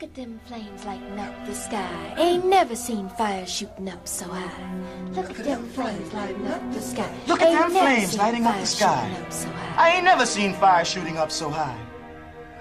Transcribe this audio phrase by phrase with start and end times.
[0.00, 2.14] Look at them flames lighting up the sky.
[2.16, 4.80] Ain't never seen fire shooting up so high.
[5.12, 7.14] Look, at them flames lighting up the sky.
[7.26, 9.14] Look at them flames lighting up the sky.
[9.20, 9.50] up so.
[9.76, 11.78] I ain't never seen fire shooting up so high.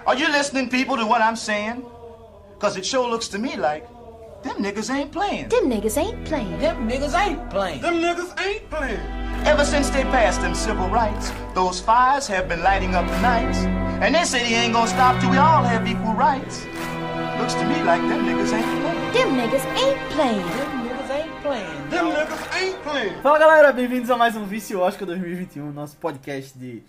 [0.06, 1.86] Are you listening, people, to what I'm saying?
[2.56, 3.88] Because it sure looks to me like
[4.44, 5.48] them niggas ain't playing.
[5.48, 6.60] Them niggas ain't playing.
[6.60, 7.80] Them niggas ain't playing.
[7.80, 9.00] Them niggas ain't playing.
[9.48, 13.60] Ever since they passed them civil rights, those fires have been lighting up the nights.
[14.04, 16.66] And they say they ain't gonna stop till we all have equal rights.
[17.40, 19.12] Looks to me like them niggas ain't playing.
[19.14, 19.66] Them niggas
[22.54, 23.22] ain't playing.
[23.22, 26.84] Fala galera, bem-vindos a mais um Vice Oscar 2021, nosso podcast de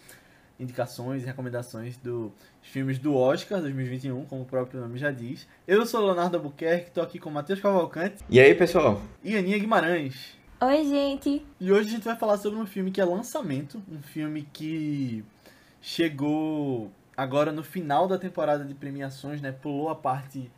[0.59, 2.33] indicações e recomendações dos
[2.63, 5.47] filmes do Oscar 2021, como o próprio nome já diz.
[5.67, 9.01] Eu sou o Leonardo Albuquerque, estou aqui com o Matheus Cavalcante E aí, pessoal?
[9.23, 10.37] e Aninha Guimarães.
[10.61, 11.47] Oi, gente.
[11.59, 15.25] E hoje a gente vai falar sobre um filme que é lançamento, um filme que
[15.81, 19.53] chegou agora no final da temporada de premiações, né?
[19.53, 20.51] Pulou a parte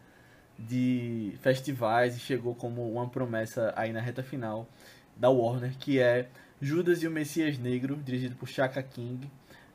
[0.56, 4.69] de festivais e chegou como uma promessa aí na reta final
[5.17, 6.28] da Warner, que é
[6.61, 9.28] Judas e o Messias Negro, dirigido por Chaka King.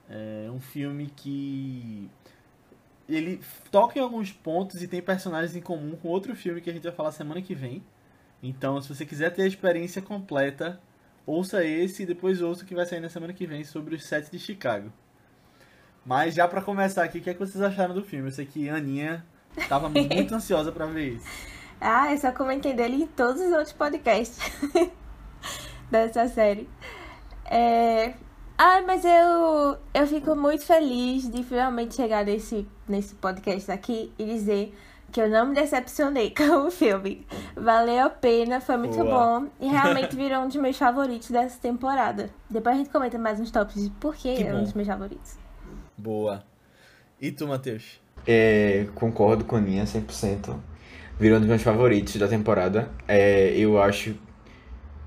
[0.10, 2.10] É um filme que
[3.10, 6.74] ele toca em alguns pontos e tem personagens em comum com outro filme que a
[6.74, 7.84] gente vai falar semana que vem.
[8.42, 10.80] Então, se você quiser ter a experiência completa,
[11.26, 14.06] ouça esse e depois ouça o que vai sair na semana que vem sobre os
[14.06, 14.90] sete de Chicago.
[16.08, 18.30] Mas já pra começar aqui, o que, é que vocês acharam do filme?
[18.30, 19.26] Eu sei que a Aninha
[19.68, 21.28] tava muito ansiosa pra ver isso.
[21.82, 24.40] Ah, eu só comentei dele em todos os outros podcasts
[25.92, 26.70] dessa série.
[27.44, 28.14] É...
[28.58, 34.24] Ah, mas eu, eu fico muito feliz de finalmente chegar nesse, nesse podcast aqui e
[34.24, 34.74] dizer
[35.12, 37.28] que eu não me decepcionei com o filme.
[37.54, 39.42] Valeu a pena, foi muito Boa.
[39.42, 42.30] bom e realmente virou um dos meus favoritos dessa temporada.
[42.50, 44.88] Depois a gente comenta mais uns tops de por que Que é um dos meus
[44.88, 45.47] favoritos.
[45.98, 46.44] Boa.
[47.20, 48.00] E tu, Matheus?
[48.28, 50.56] É, concordo com a Ninha 100%.
[51.20, 52.90] Virou um dos meus favoritos da temporada.
[53.08, 54.16] É, eu acho.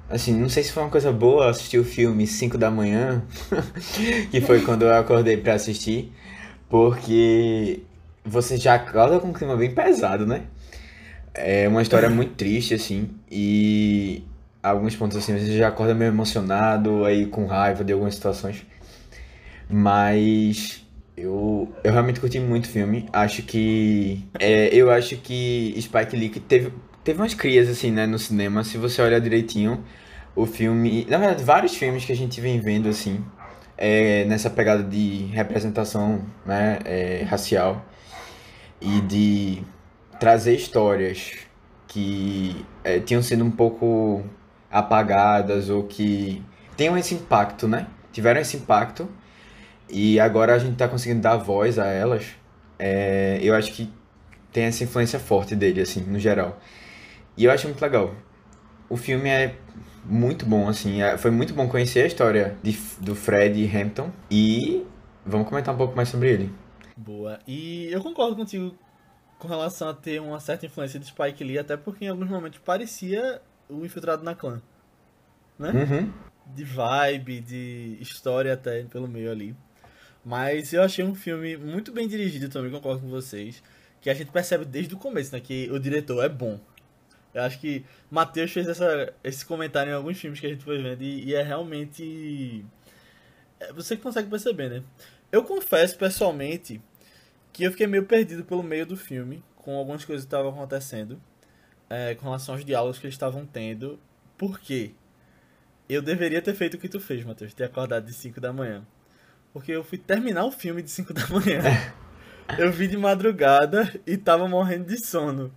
[0.09, 3.23] Assim, não sei se foi uma coisa boa assistir o filme 5 da manhã,
[4.33, 6.13] que foi quando eu acordei pra assistir,
[6.69, 7.83] porque
[8.25, 10.43] você já acorda com um clima bem pesado, né?
[11.33, 14.25] É uma história muito triste, assim, e
[14.61, 18.67] alguns pontos assim, você já acorda meio emocionado, aí com raiva de algumas situações.
[19.69, 20.85] Mas
[21.21, 23.09] eu, eu realmente curti muito o filme.
[23.13, 24.25] Acho que.
[24.39, 26.73] é, eu acho que Spike Lee teve,
[27.05, 28.65] teve umas crias, assim, né, no cinema.
[28.65, 29.85] Se você olhar direitinho,
[30.35, 31.07] o filme.
[31.09, 33.25] Na verdade, vários filmes que a gente vem vendo, assim,
[33.77, 37.85] é, nessa pegada de representação né, é, racial
[38.81, 39.63] e de
[40.19, 41.33] trazer histórias
[41.87, 44.25] que é, tinham sido um pouco
[44.71, 46.43] apagadas ou que
[46.77, 47.87] tenham esse impacto, né?
[48.13, 49.09] Tiveram esse impacto
[49.93, 52.27] e agora a gente tá conseguindo dar voz a elas.
[52.79, 53.93] É, eu acho que
[54.53, 56.59] tem essa influência forte dele, assim, no geral.
[57.37, 58.15] E eu acho muito legal.
[58.89, 59.57] O filme é
[60.05, 61.03] muito bom, assim.
[61.03, 64.11] é- foi muito bom conhecer a história de, do Fred Hampton.
[64.31, 64.85] E
[65.25, 66.53] vamos comentar um pouco mais sobre ele.
[66.97, 67.39] Boa.
[67.47, 68.75] E eu concordo contigo
[69.39, 72.59] com relação a ter uma certa influência de Spike Lee, até porque em alguns momentos
[72.59, 74.61] parecia o Infiltrado na Clã.
[75.59, 75.71] Né?
[75.71, 76.13] Uhum.
[76.55, 79.57] De vibe, de história até pelo meio ali.
[80.25, 83.63] Mas eu achei um filme muito bem dirigido também, concordo com vocês.
[84.01, 85.41] Que a gente percebe desde o começo, né?
[85.41, 86.59] Que o diretor é bom.
[87.33, 90.83] Eu acho que Matheus fez essa, esse comentário em alguns filmes que a gente foi
[90.83, 92.65] vendo e, e é realmente.
[93.61, 94.83] é, Você consegue perceber, né?
[95.31, 96.81] Eu confesso pessoalmente
[97.53, 101.21] que eu fiquei meio perdido pelo meio do filme, com algumas coisas que estavam acontecendo,
[101.89, 103.99] é, com relação aos diálogos que eles estavam tendo.
[104.37, 104.93] Por quê?
[105.89, 108.85] Eu deveria ter feito o que tu fez, Matheus, ter acordado de 5 da manhã.
[109.53, 111.61] Porque eu fui terminar o filme de 5 da manhã.
[112.59, 115.53] eu vi de madrugada e tava morrendo de sono.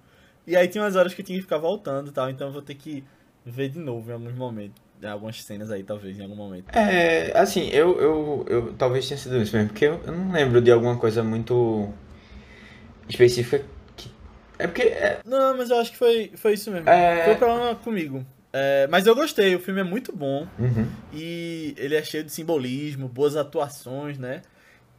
[0.46, 2.54] E aí tinha umas horas que eu tinha que ficar voltando e tal, então eu
[2.54, 3.04] vou ter que
[3.46, 4.82] ver de novo em alguns momentos.
[5.02, 6.70] Em algumas cenas aí, talvez, em algum momento.
[6.74, 10.62] É, assim, eu, eu, eu talvez tenha sido isso mesmo, porque eu, eu não lembro
[10.62, 11.90] de alguma coisa muito
[13.10, 13.66] específica
[13.98, 14.10] que.
[14.58, 14.84] É porque.
[14.84, 16.90] é, Não, mas eu acho que foi, foi isso mesmo.
[16.90, 17.26] É.
[17.26, 18.26] Foi um problema comigo.
[18.56, 20.48] É, mas eu gostei, o filme é muito bom.
[20.60, 20.88] uhum.
[21.12, 24.44] E ele é cheio de simbolismo, boas atuações, né?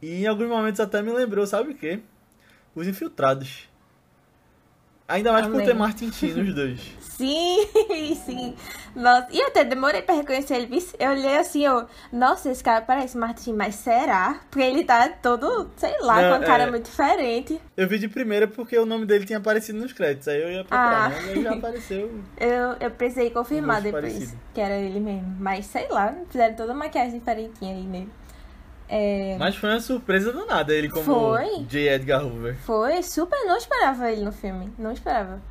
[0.01, 2.01] E em alguns momentos até me lembrou, sabe o quê?
[2.75, 3.69] Os Infiltrados.
[5.07, 5.65] Ainda mais por Amém.
[5.67, 6.79] ter Martin Sheen nos dois.
[7.15, 7.65] Sim,
[8.25, 8.53] sim.
[8.93, 10.85] Nossa, e eu até demorei pra reconhecer ele.
[10.99, 14.41] Eu olhei assim, eu, nossa, esse cara parece Martin, mas será?
[14.51, 16.69] Porque ele tá todo, sei lá, Não, com uma cara é.
[16.69, 17.57] muito diferente.
[17.77, 20.27] Eu vi de primeira porque o nome dele tinha aparecido nos créditos.
[20.27, 21.07] Aí eu ia procurar, Ah.
[21.09, 21.21] né?
[21.27, 22.19] E aí já apareceu.
[22.37, 24.37] Eu, eu precisei confirmar depois parecido.
[24.53, 25.37] que era ele mesmo.
[25.39, 28.09] Mas sei lá, fizeram toda uma maquiagem diferentinha aí nele.
[28.87, 31.63] É, Mas foi uma surpresa do nada ele como Foi.
[31.67, 31.89] J.
[31.89, 32.55] Edgar Hoover.
[32.59, 34.71] Foi super, não esperava ele no filme.
[34.77, 35.41] Não esperava.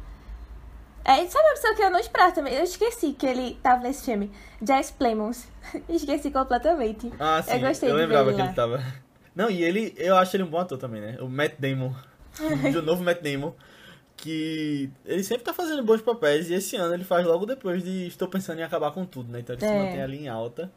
[1.05, 2.55] É, sabe uma pessoa que eu não esperava também?
[2.55, 4.31] Eu esqueci que ele tava nesse filme.
[4.63, 5.47] Jazz Plemons.
[5.89, 7.13] esqueci completamente.
[7.19, 7.53] Ah, sim.
[7.55, 8.47] Eu gostei de lembrava que lá.
[8.47, 8.83] ele tava.
[9.35, 11.19] Não, e ele, eu acho ele um bom ator também, né?
[11.21, 11.93] O Matt Damon.
[12.73, 13.53] do novo Matt Damon.
[14.17, 18.07] Que ele sempre tá fazendo bons papéis e esse ano ele faz logo depois de
[18.07, 19.41] Estou Pensando em Acabar com Tudo, né?
[19.41, 19.77] Então ele se É.
[19.79, 20.71] mantém ali em alta.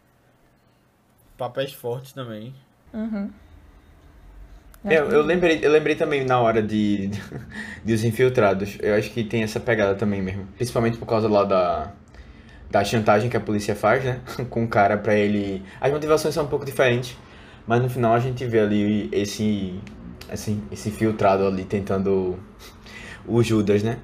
[1.38, 2.54] Papéis fortes também.
[2.94, 3.30] Uhum.
[4.86, 7.10] É, eu, eu lembrei, eu lembrei também na hora de,
[7.84, 8.78] de Os Infiltrados.
[8.82, 10.48] Eu acho que tem essa pegada também mesmo.
[10.56, 11.92] Principalmente por causa lá da,
[12.70, 14.22] da chantagem que a polícia faz, né?
[14.50, 15.64] Com o cara pra ele.
[15.82, 17.18] As motivações são um pouco diferentes.
[17.66, 19.80] Mas no final a gente vê ali esse.
[20.32, 22.38] Esse, esse infiltrado ali tentando.
[23.30, 23.98] O Judas, né?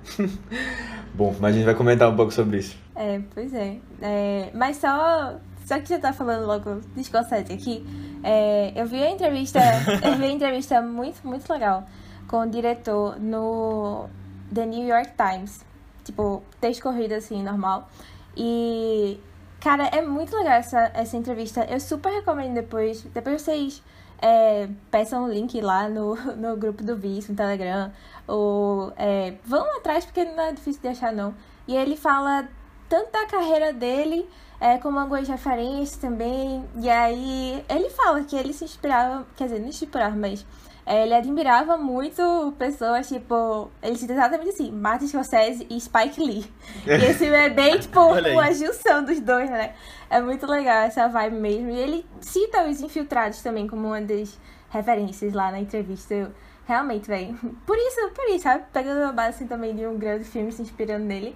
[1.14, 2.76] Bom, mas a gente vai comentar um pouco sobre isso.
[2.94, 3.78] É, pois é.
[4.02, 7.86] É, mas só, só que você tá falando logo do Scorsese aqui,
[8.24, 9.60] é, eu vi a entrevista,
[10.04, 11.86] eu vi a entrevista muito, muito legal
[12.28, 14.10] com o diretor no
[14.54, 15.64] The New York Times.
[16.04, 17.90] Tipo, texto corrido assim, normal.
[18.36, 19.20] E,
[19.60, 21.66] cara, é muito legal essa, essa entrevista.
[21.66, 23.04] Eu super recomendo depois.
[23.04, 23.84] Depois vocês
[24.22, 27.92] é, peçam o link lá no, no grupo do Vice, no Telegram.
[28.28, 31.34] Ou é, vão atrás, porque não é difícil de achar, não.
[31.68, 32.48] E ele fala
[32.90, 34.28] tanto da carreira dele,
[34.64, 36.64] é, como algumas referências também.
[36.80, 40.46] E aí ele fala que ele se inspirava, quer dizer, não inspirava, mas
[40.86, 46.46] é, ele admirava muito pessoas, tipo, ele cita exatamente assim, Martin Scorsese e Spike Lee.
[46.88, 49.74] E esse é bem, tipo, uma junção dos dois, né?
[50.10, 51.70] É muito legal essa vibe mesmo.
[51.70, 54.40] E ele cita os infiltrados também como uma das
[54.70, 56.14] referências lá na entrevista.
[56.14, 56.32] Eu,
[56.66, 57.38] realmente, velho.
[57.68, 58.64] Por isso, por isso, sabe?
[58.72, 61.36] Pegando a base assim, também de um grande filme, se inspirando nele.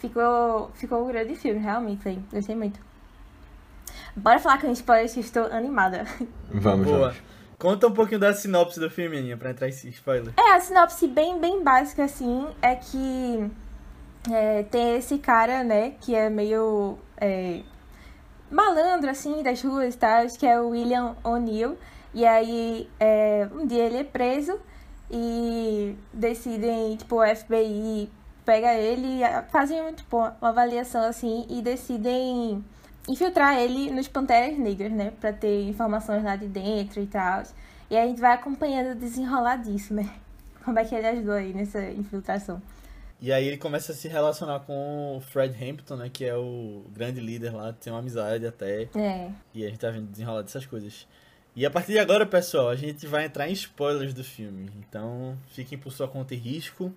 [0.00, 2.18] Ficou, ficou um grande filme, realmente.
[2.32, 2.80] Gostei muito.
[4.14, 6.04] Bora falar com spoilers que eu estou animada.
[6.50, 6.98] Vamos, Boa.
[6.98, 7.22] vamos.
[7.58, 10.32] Conta um pouquinho da sinopse do filme, Aninha, pra entrar em spoiler.
[10.36, 13.50] É, a sinopse bem, bem básica, assim, é que
[14.30, 17.62] é, tem esse cara, né, que é meio é,
[18.48, 21.76] malandro, assim, das ruas e tal, que é o William O'Neill.
[22.14, 24.60] E aí, é, um dia ele é preso
[25.10, 28.08] e decidem, tipo, o FBI
[28.48, 32.64] pega ele e fazem, tipo, uma avaliação, assim, e decidem
[33.06, 35.12] infiltrar ele nos Panteras Negras, né?
[35.20, 37.42] Pra ter informações lá de dentro e tal.
[37.90, 40.10] E a gente vai acompanhando o desenrolar disso, né?
[40.64, 42.62] Como é que ele ajudou aí nessa infiltração.
[43.20, 46.08] E aí ele começa a se relacionar com o Fred Hampton, né?
[46.10, 48.88] Que é o grande líder lá, tem uma amizade até.
[48.96, 49.30] É.
[49.52, 51.06] E a gente tá vendo desenrolar dessas coisas.
[51.54, 54.70] E a partir de agora, pessoal, a gente vai entrar em spoilers do filme.
[54.78, 56.94] Então, fiquem por sua conta e risco.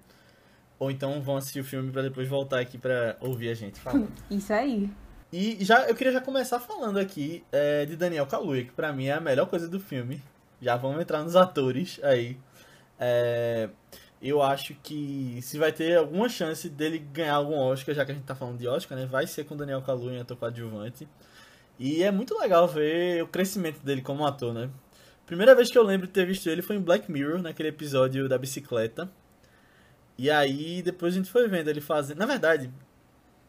[0.81, 4.11] Ou então vão assistir o filme pra depois voltar aqui pra ouvir a gente falando.
[4.31, 4.89] Isso aí.
[5.31, 9.05] E já, eu queria já começar falando aqui é, de Daniel Kaluuya, que pra mim
[9.05, 10.19] é a melhor coisa do filme.
[10.59, 12.35] Já vamos entrar nos atores aí.
[12.99, 13.69] É,
[14.19, 18.15] eu acho que se vai ter alguma chance dele ganhar algum Oscar, já que a
[18.15, 19.05] gente tá falando de Oscar, né?
[19.05, 21.07] Vai ser com Daniel Kaluuya em ator coadjuvante.
[21.77, 24.67] E é muito legal ver o crescimento dele como ator, né?
[25.27, 28.27] Primeira vez que eu lembro de ter visto ele foi em Black Mirror, naquele episódio
[28.27, 29.07] da bicicleta.
[30.21, 32.19] E aí depois a gente foi vendo ele fazendo.
[32.19, 32.69] Na verdade,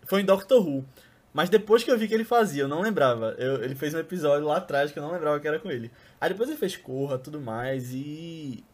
[0.06, 0.84] foi em Doctor Who.
[1.34, 3.34] Mas depois que eu vi que ele fazia, eu não lembrava.
[3.38, 5.90] Eu- ele fez um episódio lá atrás que eu não lembrava que era com ele.
[6.20, 8.64] Aí depois ele fez Corra, tudo mais e.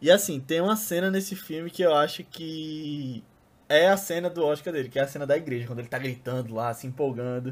[0.00, 3.22] E assim, tem uma cena nesse filme que eu acho que
[3.68, 5.98] é a cena do Oscar dele, que é a cena da igreja, quando ele tá
[5.98, 7.50] gritando lá, se empolgando.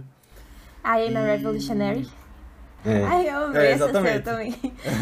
[0.84, 2.06] I am a revolutionary.
[2.84, 3.02] É.
[3.02, 4.22] Ai, eu amei É, essa cena exatamente.
[4.24, 4.54] também.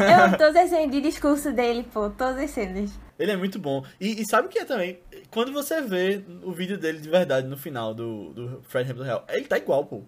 [0.09, 2.09] Eu amo todas as cenas de discurso dele, pô.
[2.11, 2.93] Todas as cenas.
[3.19, 3.85] Ele é muito bom.
[4.01, 4.99] E, e sabe o que é também?
[5.31, 9.23] Quando você vê o vídeo dele de verdade no final do, do Fred Hampton Hell,
[9.29, 10.03] ele tá igual, pô.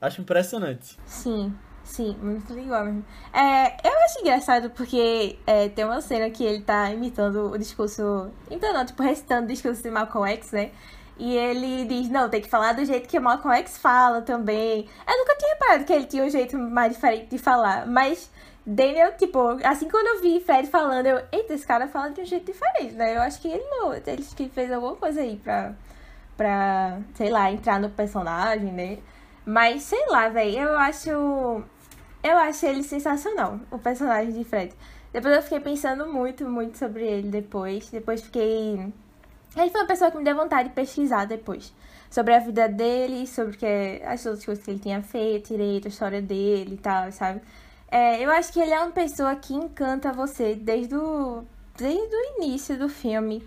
[0.00, 0.96] Acho impressionante.
[1.06, 3.04] Sim, sim, muito igual mesmo.
[3.32, 8.30] É, eu acho engraçado porque é, tem uma cena que ele tá imitando o discurso.
[8.50, 10.70] Então não, tipo, recitando o discurso de Malcolm X, né?
[11.18, 14.88] E ele diz, não, tem que falar do jeito que Malcolm X fala também.
[15.06, 18.30] Eu nunca tinha reparado que ele tinha um jeito mais diferente de falar, mas
[18.70, 22.24] Daniel, tipo, assim quando eu vi Fred falando, eu, eita, esse cara fala de um
[22.26, 23.16] jeito diferente, né?
[23.16, 25.72] Eu acho que ele não, ele fez alguma coisa aí pra,
[26.36, 28.98] pra, sei lá, entrar no personagem, né?
[29.46, 31.08] Mas, sei lá, velho, eu acho.
[32.22, 34.74] Eu acho ele sensacional, o personagem de Fred.
[35.14, 37.88] Depois eu fiquei pensando muito, muito sobre ele depois.
[37.88, 38.92] Depois fiquei.
[39.56, 41.72] Ele foi uma pessoa que me deu vontade de pesquisar depois.
[42.10, 45.88] Sobre a vida dele, sobre que, as outras coisas que ele tinha feito, direito, a
[45.88, 47.40] história dele e tal, sabe?
[47.90, 51.44] É, eu acho que ele é uma pessoa que encanta você desde o,
[51.76, 53.42] desde o início do filme.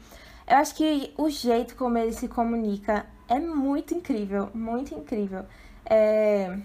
[0.48, 5.46] Eu acho que o jeito como ele se comunica é muito incrível, muito incrível.
[5.86, 6.58] É,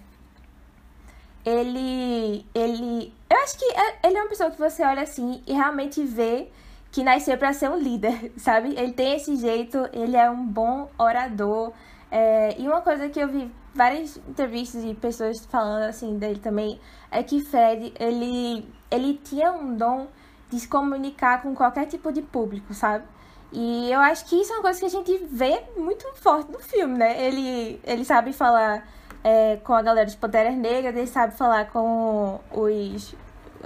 [1.45, 2.45] ele.
[2.55, 6.03] ele eu acho que é- ele é uma pessoa que você olha assim e realmente
[6.05, 6.49] vê
[6.91, 8.75] que nasceu pra ser um líder, sabe?
[8.77, 11.73] Ele tem esse jeito, ele é um bom orador.
[12.11, 16.81] É, e uma coisa que eu vi várias entrevistas e pessoas falando assim dele também
[17.11, 20.09] é que Fred, ele, ele tinha um dom
[20.51, 23.05] de se comunicar com qualquer tipo de público, sabe?
[23.53, 26.59] E eu acho que isso é uma coisa que a gente vê muito forte no
[26.59, 27.23] filme, né?
[27.23, 28.87] Ele, ele sabe falar
[29.23, 33.15] é, com a galera de Panteras Negras, ele sabe falar com os.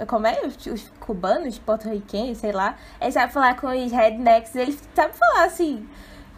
[0.07, 0.41] Como é?
[0.45, 2.77] Os, os cubanos, porto-riquenhos, sei lá.
[2.99, 5.87] Ele sabe falar com os rednecks, ele sabe falar assim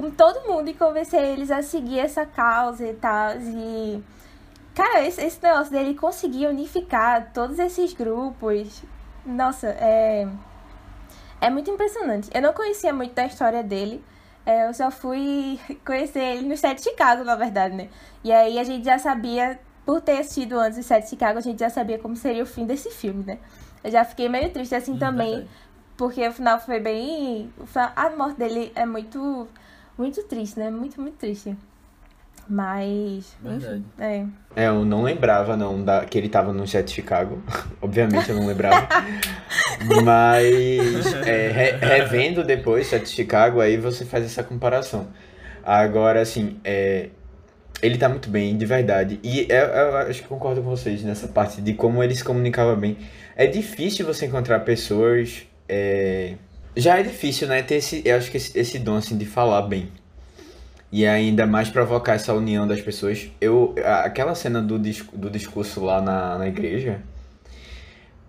[0.03, 3.37] com todo mundo e convencer eles a seguir essa causa e tal.
[3.39, 4.03] E.
[4.75, 8.83] Cara, esse, esse negócio dele conseguir unificar todos esses grupos.
[9.25, 10.27] Nossa, é.
[11.39, 12.29] É muito impressionante.
[12.33, 14.03] Eu não conhecia muito da história dele.
[14.45, 17.87] É, eu só fui conhecer ele no set de Chicago, na verdade, né?
[18.23, 21.41] E aí a gente já sabia, por ter assistido antes o set de Chicago, a
[21.41, 23.37] gente já sabia como seria o fim desse filme, né?
[23.81, 25.49] Eu já fiquei meio triste assim também, verdade.
[25.95, 27.53] porque o final foi bem.
[27.95, 29.47] A morte dele é muito.
[29.97, 30.69] Muito triste, né?
[30.71, 31.55] Muito, muito triste.
[32.49, 33.35] Mas.
[33.41, 33.75] Verdade.
[33.77, 34.25] Enfim, é.
[34.63, 37.41] É, eu não lembrava não da, que ele tava no de Chicago.
[37.81, 38.87] Obviamente eu não lembrava.
[40.03, 45.07] Mas é, re- revendo depois de Chicago, aí você faz essa comparação.
[45.63, 47.09] Agora, assim, é,
[47.81, 49.19] ele tá muito bem, de verdade.
[49.23, 52.75] E eu, eu acho que concordo com vocês nessa parte de como ele se comunicava
[52.75, 52.97] bem.
[53.35, 55.47] É difícil você encontrar pessoas.
[55.67, 56.35] é,
[56.75, 57.61] Já é difícil, né?
[57.61, 59.89] Ter esse, eu acho que esse, esse dom assim de falar bem.
[60.91, 63.29] E ainda mais provocar essa união das pessoas.
[63.41, 67.01] Eu, aquela cena do, do discurso lá na, na igreja,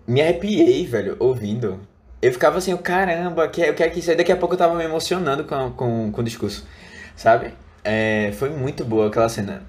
[0.07, 1.79] me arrepiei, velho, ouvindo.
[2.21, 4.15] Eu ficava assim, caramba, que, o que é que isso é?
[4.15, 6.65] Daqui a pouco eu tava me emocionando com, com, com o discurso,
[7.15, 7.53] sabe?
[7.83, 9.63] É, foi muito boa aquela cena.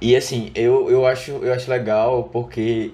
[0.00, 2.92] E assim, eu, eu, acho, eu acho legal porque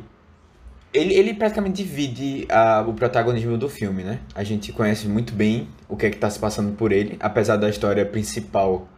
[0.96, 4.20] ele, ele praticamente divide a- o protagonismo do filme, né?
[4.34, 7.56] A gente conhece muito bem o que é que tá se passando por ele, apesar
[7.56, 8.88] da história principal.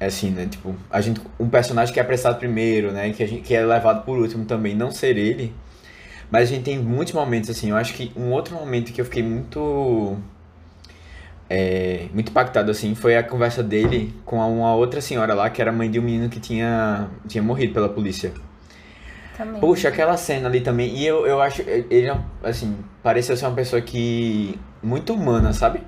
[0.00, 0.46] É assim, né?
[0.46, 3.10] Tipo, a gente, um personagem que é apressado primeiro, né?
[3.12, 5.52] Que, gente, que é levado por último também, não ser ele.
[6.30, 7.70] Mas a gente tem muitos momentos, assim.
[7.70, 10.16] Eu acho que um outro momento que eu fiquei muito.
[11.50, 15.72] é, muito impactado, assim, foi a conversa dele com uma outra senhora lá, que era
[15.72, 18.32] mãe de um menino que tinha, tinha morrido pela polícia.
[19.38, 19.60] Também.
[19.60, 20.88] Puxa, aquela cena ali também.
[20.96, 21.62] E eu, eu acho.
[21.62, 22.10] Ele,
[22.42, 24.58] assim, pareceu ser uma pessoa que.
[24.82, 25.80] Muito humana, sabe?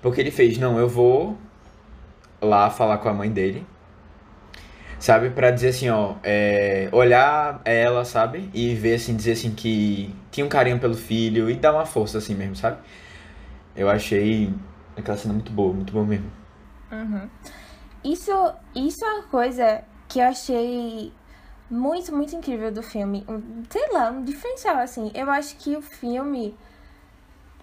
[0.00, 1.36] Porque ele fez, não, eu vou
[2.40, 3.66] lá falar com a mãe dele.
[5.00, 5.30] Sabe?
[5.30, 6.14] Pra dizer assim, ó.
[6.22, 8.48] é, olhar ela, sabe?
[8.54, 12.18] E ver assim, dizer assim que tinha um carinho pelo filho e dar uma força
[12.18, 12.78] assim mesmo, sabe?
[13.74, 14.54] Eu achei
[14.96, 16.30] aquela cena muito boa, muito boa mesmo.
[16.92, 17.28] Uhum.
[18.04, 18.30] Isso,
[18.76, 21.12] isso é uma coisa que eu achei
[21.70, 23.24] muito, muito incrível do filme.
[23.28, 25.10] Um- sei lá, um diferencial, assim.
[25.14, 26.54] Eu acho que o filme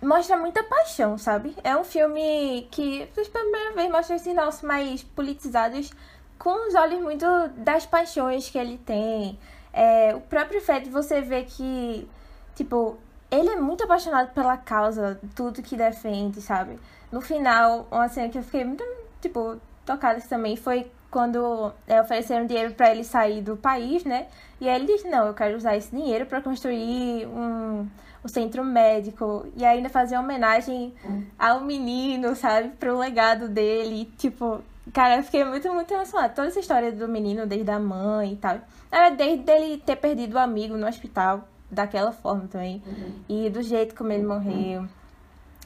[0.01, 1.55] mostra muita paixão, sabe?
[1.63, 5.91] É um filme que, pela primeira vez, mostra esses nossos mais politizados
[6.37, 7.25] com os olhos muito
[7.57, 9.37] das paixões que ele tem.
[9.73, 12.07] É, o próprio Fred, você vê que,
[12.55, 12.97] tipo,
[13.29, 16.79] ele é muito apaixonado pela causa, tudo que defende, sabe?
[17.11, 18.83] No final, uma cena que eu fiquei muito,
[19.21, 24.27] tipo, tocada também foi quando é, ofereceram dinheiro pra ele sair do país, né?
[24.61, 27.87] E aí ele disse, não, eu quero usar esse dinheiro pra construir um,
[28.23, 29.45] um centro médico.
[29.55, 30.93] E ainda fazer homenagem
[31.37, 32.69] ao menino, sabe?
[32.69, 34.11] Pro legado dele.
[34.17, 34.61] Tipo,
[34.93, 36.33] cara, eu fiquei muito, muito emocionada.
[36.33, 38.57] Toda essa história do menino, desde a mãe e tal.
[38.91, 42.81] Era desde ele ter perdido o amigo no hospital, daquela forma também.
[43.29, 44.85] E do jeito como ele morreu.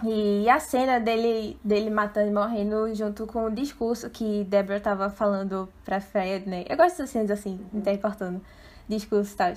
[0.05, 5.09] E a cena dele, dele matando e morrendo junto com o discurso que Deborah tava
[5.09, 6.65] falando pra Fred, né?
[6.67, 8.41] Eu gosto dessas cenas assim, intercortando
[8.87, 9.53] discurso e tal.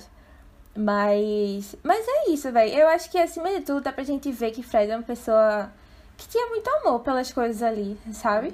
[0.75, 1.75] Mas.
[1.83, 2.73] Mas é isso, velho.
[2.73, 5.69] Eu acho que acima de tudo dá pra gente ver que Fred é uma pessoa
[6.15, 8.53] que tinha muito amor pelas coisas ali, sabe?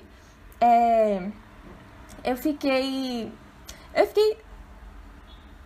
[0.59, 1.29] É.
[2.23, 3.31] Eu fiquei.
[3.93, 4.38] Eu fiquei.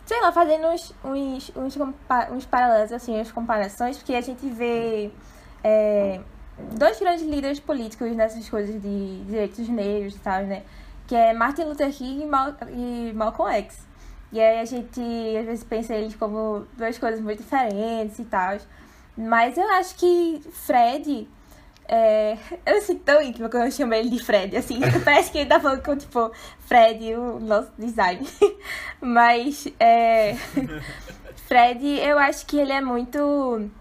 [0.05, 1.77] Sei lá, fazendo uns, uns, uns,
[2.31, 5.11] uns paralelos, assim, as comparações, porque a gente vê
[5.63, 6.19] é,
[6.73, 10.63] dois grandes líderes políticos nessas coisas de direitos negros e tal, né?
[11.07, 13.87] Que é Martin Luther King e, Mal e Malcolm X.
[14.31, 15.01] E aí a gente
[15.39, 18.57] às vezes pensa eles como duas coisas muito diferentes e tal.
[19.17, 21.27] Mas eu acho que Fred.
[21.87, 22.37] É...
[22.65, 24.79] Eu me sinto tão íntima quando eu chamo ele de Fred, assim.
[25.05, 28.27] Parece que ele tá falando com, tipo, Fred, o nosso design.
[28.99, 30.35] Mas, é...
[31.47, 33.71] Fred, eu acho que ele é muito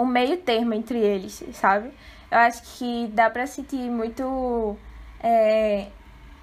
[0.00, 1.92] um meio termo entre eles, sabe?
[2.30, 4.76] Eu acho que dá pra sentir muito
[5.22, 5.88] é,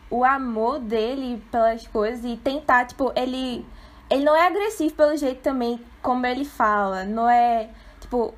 [0.09, 3.65] o amor dele pelas coisas e tentar, tipo, ele
[4.09, 7.03] ele não é agressivo pelo jeito também como ele fala.
[7.03, 7.69] Não é.
[7.99, 8.33] Tipo,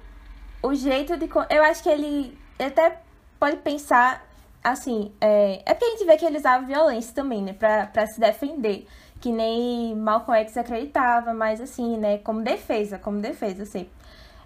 [0.64, 1.30] o jeito de.
[1.50, 3.00] Eu acho que ele, ele até
[3.40, 4.26] pode pensar
[4.64, 5.12] assim.
[5.22, 7.54] É, é porque a gente vê que ele usava violência também, né?
[7.54, 8.88] Pra, pra se defender.
[9.22, 12.18] Que nem Malcolm X acreditava, mas assim, né?
[12.20, 13.92] Como defesa, como defesa, sempre.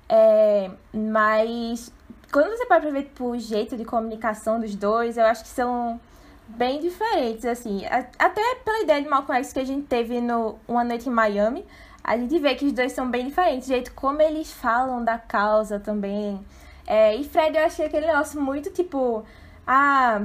[0.08, 1.92] É, mas
[2.32, 6.00] quando você pode ver tipo, o jeito de comunicação dos dois, eu acho que são
[6.48, 7.84] bem diferentes, assim.
[7.86, 11.66] Até pela ideia de Malcolm X que a gente teve no Uma Noite em Miami,
[12.04, 13.68] a gente vê que os dois são bem diferentes.
[13.68, 16.44] O jeito como eles falam da causa também.
[16.86, 19.24] É, e Fred, eu achei aquele negócio muito tipo.
[19.66, 20.22] Ah.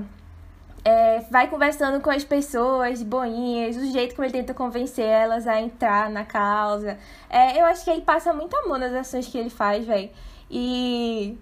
[0.84, 5.60] É, vai conversando com as pessoas boinhas, o jeito como ele tenta convencer elas a
[5.60, 6.98] entrar na causa.
[7.28, 10.10] É, eu acho que ele passa muito amor nas ações que ele faz, velho.
[10.50, 11.38] E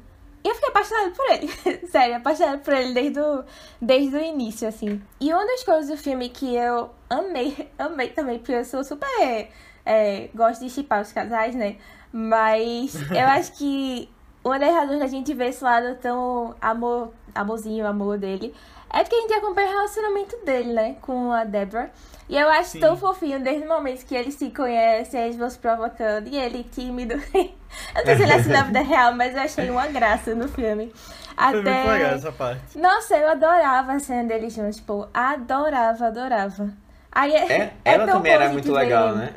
[0.47, 1.49] e eu fiquei apaixonada por ele.
[1.91, 3.45] Sério, apaixonada por ele desde o,
[3.83, 5.03] desde o início, assim.
[5.21, 9.51] E uma das coisas do filme que eu amei, amei também, porque eu sou super.
[9.85, 11.79] é, gosto de chipar os casais, né?
[12.13, 14.09] Mas eu acho que
[14.45, 18.55] uma das razões da gente ver esse lado tão amor, amorzinho, amor dele,
[18.91, 20.97] é porque a gente acompanha o relacionamento dele, né?
[21.01, 21.91] Com a Deborah.
[22.29, 22.81] E eu acho Sim.
[22.81, 26.65] tão fofinho desde o momento que eles se conhecem, eles vão se provocando, e ele
[26.65, 27.15] tímido.
[27.33, 27.55] eu
[27.95, 30.49] não sei se ele é assim na vida real, mas eu achei uma graça no
[30.49, 30.93] filme.
[31.37, 32.15] Foi muito legal Até.
[32.15, 32.79] essa parte.
[32.79, 36.73] Nossa, eu adorava a cena deles juntos, tipo, adorava, adorava.
[37.13, 39.33] Aí é, É, ela tão também era muito legal, né?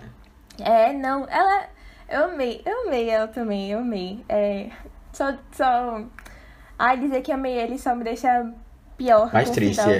[0.60, 1.68] É, não, ela.
[2.10, 4.24] Eu amei, eu amei ela também, eu amei.
[4.28, 4.70] É,
[5.14, 6.02] só, só.
[6.78, 8.52] Ai, dizer que amei ele só me deixa
[9.00, 9.34] pior.
[9.34, 9.96] Mais triste, final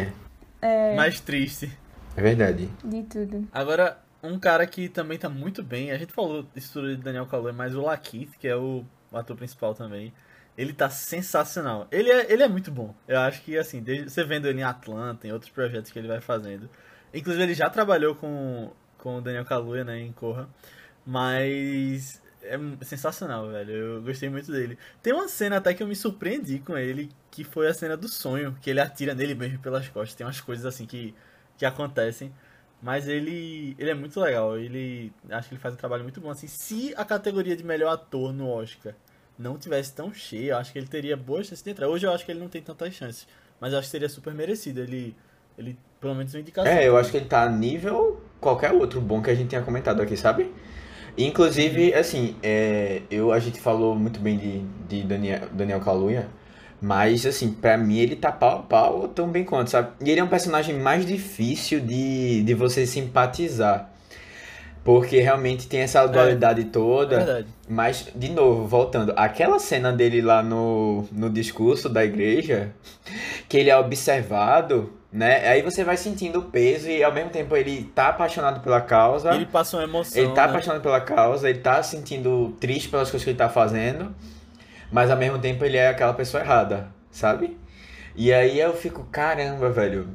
[0.62, 0.96] é.
[0.96, 1.72] Mais triste.
[2.16, 2.70] É verdade.
[2.84, 3.48] De tudo.
[3.52, 7.26] Agora, um cara que também tá muito bem, a gente falou isso tudo de Daniel
[7.26, 10.14] Kaluuya, mas o Lakeith, que é o ator principal também,
[10.58, 11.88] ele tá sensacional.
[11.90, 12.94] Ele é, ele é muito bom.
[13.08, 16.10] Eu acho que, assim, desde, você vendo ele em Atlanta, em outros projetos que ele
[16.10, 16.70] vai fazendo.
[17.14, 20.50] Inclusive, ele já trabalhou com, com o Daniel Kaluuya, né, em Corra.
[21.06, 23.72] Mas é sensacional, velho.
[23.72, 24.78] Eu gostei muito dele.
[25.02, 28.08] Tem uma cena até que eu me surpreendi com ele, que foi a cena do
[28.08, 30.16] sonho, que ele atira nele mesmo pelas costas.
[30.16, 31.14] Tem umas coisas assim que,
[31.58, 32.32] que acontecem.
[32.82, 34.58] Mas ele, ele é muito legal.
[34.58, 36.30] Ele acho que ele faz um trabalho muito bom.
[36.30, 38.94] Assim, se a categoria de melhor ator no Oscar
[39.38, 41.88] não tivesse tão cheia, eu acho que ele teria boas chances de entrar.
[41.88, 43.28] Hoje eu acho que ele não tem tantas chances,
[43.60, 44.82] mas eu acho que seria super merecido.
[44.82, 45.16] Ele,
[45.58, 46.72] ele pelo menos uma indicação.
[46.72, 49.62] É, eu acho que ele tá a nível qualquer outro bom que a gente tenha
[49.62, 50.52] comentado aqui, sabe?
[51.18, 56.28] Inclusive, assim, é, eu, a gente falou muito bem de, de Daniel, Daniel Kaluuya,
[56.82, 59.90] mas, assim, pra mim ele tá pau a pau tão bem quanto, sabe?
[60.02, 63.92] E ele é um personagem mais difícil de, de você simpatizar.
[64.82, 67.18] Porque realmente tem essa dualidade É toda.
[67.18, 67.48] verdade.
[67.68, 72.72] Mas, de novo, voltando, aquela cena dele lá no, no discurso da igreja,
[73.50, 75.48] que ele é observado, né?
[75.48, 79.34] Aí você vai sentindo o peso e ao mesmo tempo ele tá apaixonado pela causa.
[79.34, 80.22] Ele passa uma emoção.
[80.22, 80.50] Ele tá né?
[80.50, 84.14] apaixonado pela causa, ele tá sentindo triste pelas coisas que ele tá fazendo,
[84.92, 87.58] mas ao mesmo tempo ele é aquela pessoa errada, sabe?
[88.16, 90.08] E aí eu fico, caramba, velho.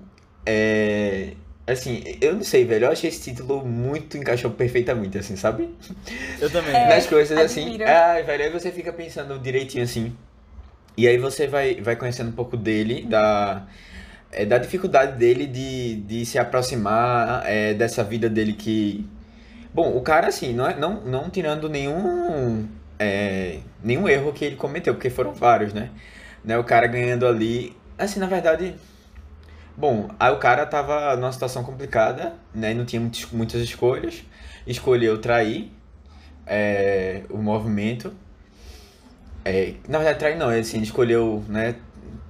[0.47, 1.33] É.
[1.67, 2.85] Assim, eu não sei, velho.
[2.85, 5.75] Eu achei esse título muito encaixou perfeitamente, assim, sabe?
[6.39, 6.75] Eu também.
[6.75, 6.87] É.
[6.95, 7.63] Nas coisas assim.
[7.63, 7.85] admiro.
[7.89, 10.15] Ai, velho, aí você fica pensando direitinho assim.
[10.97, 13.67] E aí você vai, vai conhecendo um pouco dele, da,
[14.35, 19.09] é, da dificuldade dele de, de se aproximar é, dessa vida dele que.
[19.73, 22.69] Bom, o cara, assim, não, é, não, não tirando nenhum.
[22.99, 25.91] é, nenhum erro que ele cometeu, porque foram vários, né?
[26.45, 26.59] né?
[26.59, 27.77] O cara ganhando ali.
[27.99, 28.75] Assim, na verdade.
[29.77, 32.75] Bom, aí o cara tava numa situação complicada, né?
[32.75, 34.23] Não tinha muitas, muitas escolhas.
[34.67, 35.73] Escolheu trair
[36.47, 38.13] é, o movimento.
[39.45, 41.75] É, na verdade, trair não, assim, ele escolheu, né,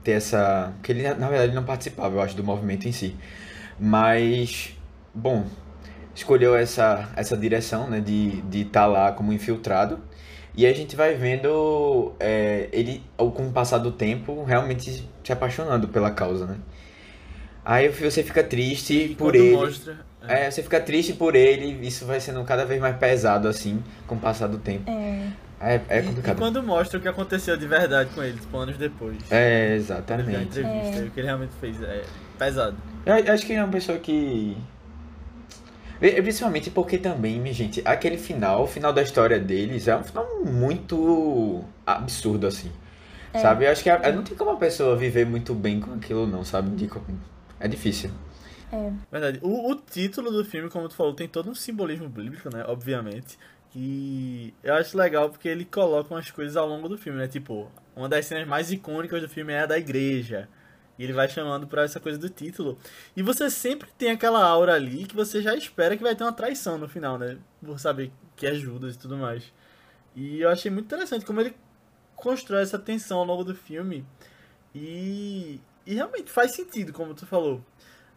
[0.05, 0.73] ter essa...
[0.77, 3.17] Porque ele, na verdade, ele não participava, eu acho, do movimento em si.
[3.81, 4.77] Mas,
[5.13, 5.47] bom,
[6.15, 9.99] escolheu essa, essa direção, né, de estar de tá lá como infiltrado.
[10.57, 15.89] E a gente vai vendo é, ele, com o passar do tempo, realmente se apaixonando
[15.89, 16.59] pela causa, né?
[17.65, 19.57] Aí você fica triste E por ele.
[19.57, 19.99] mostra.
[20.29, 20.47] é.
[20.47, 24.15] É, você fica triste por ele, isso vai sendo cada vez mais pesado, assim, com
[24.15, 24.89] o passar do tempo.
[24.89, 25.29] É.
[25.65, 26.37] É, é E- complicado.
[26.37, 29.17] E quando mostra o que aconteceu de verdade com ele, tipo, anos depois.
[29.31, 30.31] É, Ele exatamente.
[30.61, 31.05] entrevista, É.
[31.07, 31.81] o que ele realmente fez.
[31.83, 32.03] É
[32.39, 32.77] pesado.
[33.07, 34.57] Eu acho que é uma pessoa que.
[36.01, 40.27] Principalmente porque também, minha gente, aquele final, o final da história deles é um final
[40.45, 42.71] muito absurdo, assim.
[43.41, 43.65] Sabe?
[43.65, 46.45] Eu acho que a- não tem como a pessoa viver muito bem com aquilo, não,
[46.45, 46.71] sabe?
[47.59, 48.11] É difícil.
[49.11, 49.39] Verdade.
[49.41, 52.65] O, o título do filme, como tu falou, tem todo um simbolismo bíblico, né?
[52.67, 53.39] Obviamente.
[53.77, 57.27] E eu acho legal porque ele coloca umas coisas ao longo do filme, né?
[57.27, 60.49] Tipo, uma das cenas mais icônicas do filme é a da igreja.
[60.97, 62.79] E ele vai chamando pra essa coisa do título.
[63.17, 66.33] E você sempre tem aquela aura ali que você já espera que vai ter uma
[66.33, 67.37] traição no final, né?
[67.65, 69.53] Por saber que é Judas e tudo mais.
[70.15, 71.57] E eu achei muito interessante como ele
[72.15, 74.07] constrói essa tensão ao longo do filme.
[74.73, 77.65] E, e realmente faz sentido, como tu falou.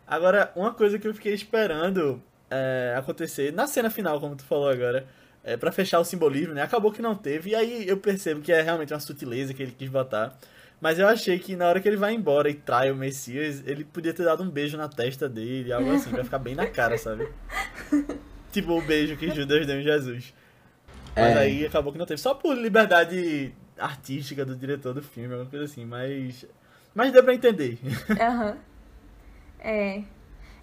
[0.06, 4.70] Agora, uma coisa que eu fiquei esperando é, acontecer na cena final, como tu falou
[4.70, 5.08] agora,
[5.48, 6.62] é, para fechar o simbolismo, né?
[6.62, 7.52] Acabou que não teve.
[7.52, 10.38] E aí eu percebo que é realmente uma sutileza que ele quis botar.
[10.82, 13.86] Mas eu achei que na hora que ele vai embora e trai o Messias, ele
[13.86, 16.98] podia ter dado um beijo na testa dele, algo assim, pra ficar bem na cara,
[16.98, 17.28] sabe?
[18.52, 20.34] tipo o beijo que Judas deu em Jesus.
[21.16, 21.40] Mas É.
[21.40, 22.20] aí acabou que não teve.
[22.22, 25.86] Só por liberdade artística do diretor do filme, alguma coisa assim.
[25.86, 26.46] Mas.
[26.94, 27.80] Mas deu pra entender.
[28.20, 28.58] Aham.
[29.60, 30.04] É.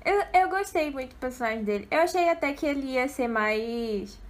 [0.05, 1.89] Eu, eu gostei muito do personagem dele.
[1.91, 4.23] Eu achei até que ele ia ser mais.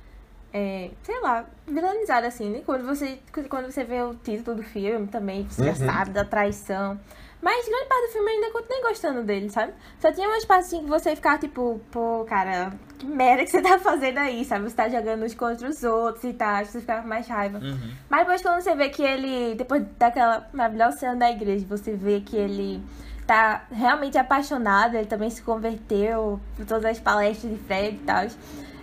[0.56, 2.62] É, sei lá, vilanizado assim, né?
[2.64, 5.92] Quando você, quando você vê o título do filme também, você já Uhum.
[5.92, 6.96] sabe da traição.
[7.42, 9.72] Mas grande parte do filme eu ainda continuei gostando dele, sabe?
[9.98, 13.60] Só tinha umas partes assim que você ficava tipo, pô, cara, que merda que você
[13.60, 14.64] tá fazendo aí, sabe?
[14.70, 17.58] Você tá jogando uns contra os outros e tal, você ficava com mais raiva.
[17.58, 17.90] Uhum.
[18.08, 22.20] Mas depois quando você vê que ele, depois daquela maravilhosa cena da igreja, você vê
[22.20, 22.80] que ele
[23.26, 28.24] tá realmente apaixonado, ele também se converteu por todas as palestras de Fred e tal.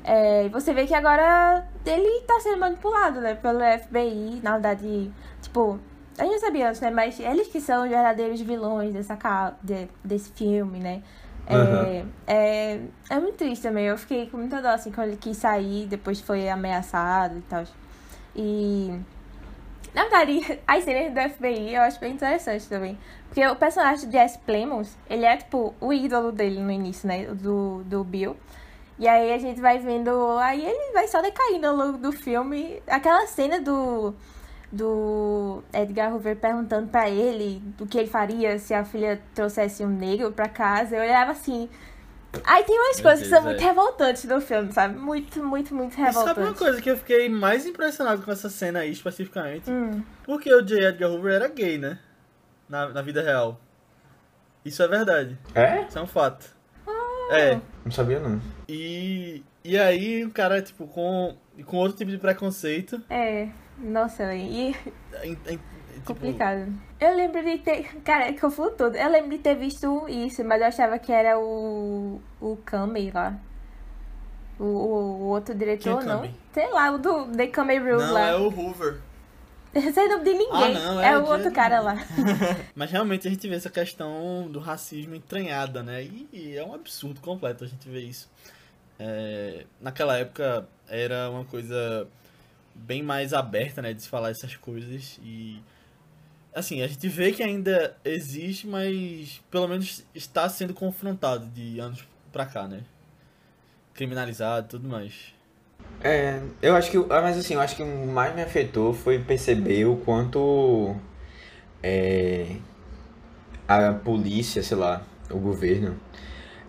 [0.04, 5.12] É, e você vê que agora ele tá sendo manipulado, né, pelo FBI, na verdade,
[5.42, 5.80] tipo,
[6.18, 9.18] a gente sabia antes, né, mas eles que são os verdadeiros vilões dessa,
[9.62, 11.04] de- desse filme, né.
[11.48, 12.10] É, Aham.
[12.28, 15.86] é, é muito triste também, eu fiquei com muita dó, assim, quando ele quis sair,
[15.88, 17.64] depois foi ameaçado e tal.
[18.36, 19.00] E...
[19.94, 22.98] Na verdade, as cenas do FBI eu acho bem interessante também.
[23.28, 27.26] Porque o personagem de Jesse Plemons, ele é, tipo, o ídolo dele no início, né?
[27.26, 28.36] Do, do Bill.
[29.02, 30.38] E aí a gente vai vendo...
[30.38, 32.82] Aí ele vai só decaindo ao longo do filme.
[32.86, 34.14] Aquela cena do...
[34.72, 39.90] Do Edgar Hoover perguntando pra ele o que ele faria se a filha trouxesse um
[39.90, 40.96] negro pra casa.
[40.96, 41.68] Eu olhava assim...
[42.46, 43.66] Aí tem umas Meu coisas que Deus, são muito é.
[43.66, 44.98] revoltantes no filme, sabe?
[44.98, 46.60] Muito, muito, muito E sabe uma revoltantes.
[46.60, 49.70] coisa que eu fiquei mais impressionado com essa cena aí, especificamente?
[49.70, 50.02] Hum.
[50.24, 50.90] Porque o J.
[50.90, 52.00] Edgar Hoover era gay, né?
[52.70, 53.60] Na, na vida real.
[54.64, 55.38] Isso é verdade.
[55.54, 55.82] É?
[55.82, 56.46] Isso é um fato.
[57.32, 57.60] É.
[57.84, 58.40] Não sabia não.
[58.70, 63.02] E, e aí o cara, tipo, com, com outro tipo de preconceito.
[63.10, 63.48] É,
[63.80, 64.76] nossa, e
[65.24, 66.72] em- em- tipo, complicado.
[67.00, 67.84] Eu lembro de ter.
[68.04, 68.96] Cara, é que eu fui tudo.
[68.96, 72.22] Eu lembro de ter visto isso, mas eu achava que era o.
[72.40, 73.36] O Kamei lá.
[74.60, 76.16] O, o, o outro diretor, Quem é não?
[76.18, 76.36] Kamei?
[76.54, 78.28] Sei lá, o do The Kamei Rule Não, lá.
[78.28, 79.00] é o Hoover.
[79.74, 80.50] O nome de ninguém.
[80.52, 81.96] Ah, não, é, é o outro Jed- cara lá.
[82.76, 86.04] Mas realmente a gente vê essa questão do racismo entranhada, né?
[86.04, 88.30] E, e é um absurdo completo a gente ver isso.
[89.00, 92.08] É, naquela época era uma coisa
[92.76, 93.94] bem mais aberta, né?
[93.94, 95.20] De se falar essas coisas.
[95.24, 95.62] E.
[96.54, 102.06] Assim, a gente vê que ainda existe, mas pelo menos está sendo confrontado de anos
[102.32, 102.84] pra cá, né?
[103.94, 105.34] Criminalizado e tudo mais.
[106.04, 106.98] É, eu acho que.
[106.98, 110.96] ah, Mas assim, eu acho que o mais me afetou foi perceber o quanto.
[111.84, 112.58] É,
[113.68, 115.98] a polícia, sei lá, o governo,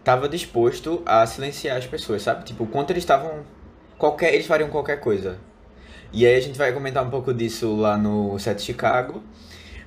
[0.04, 2.44] tava disposto a silenciar as pessoas, sabe?
[2.44, 3.44] Tipo, quanto eles estavam.
[3.98, 5.38] Qualquer, eles fariam qualquer coisa.
[6.12, 9.22] E aí a gente vai comentar um pouco disso lá no set Chicago.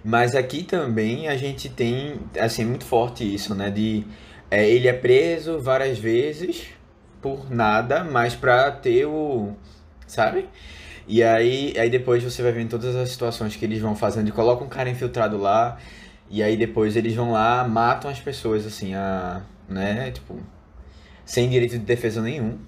[0.04, 3.72] Mas aqui também a gente tem, assim, muito forte isso, né?
[3.72, 4.06] De
[4.52, 6.70] é, ele é preso várias vezes
[7.26, 9.56] por nada, mas pra ter o.
[10.06, 10.48] Sabe?
[11.08, 14.28] E aí, aí depois você vai vendo todas as situações que eles vão fazendo.
[14.28, 15.80] Ele coloca um cara infiltrado lá,
[16.30, 19.42] e aí depois eles vão lá, matam as pessoas, assim, a.
[19.68, 20.12] né?
[20.12, 20.38] Tipo.
[21.26, 22.60] Sem direito de defesa nenhum.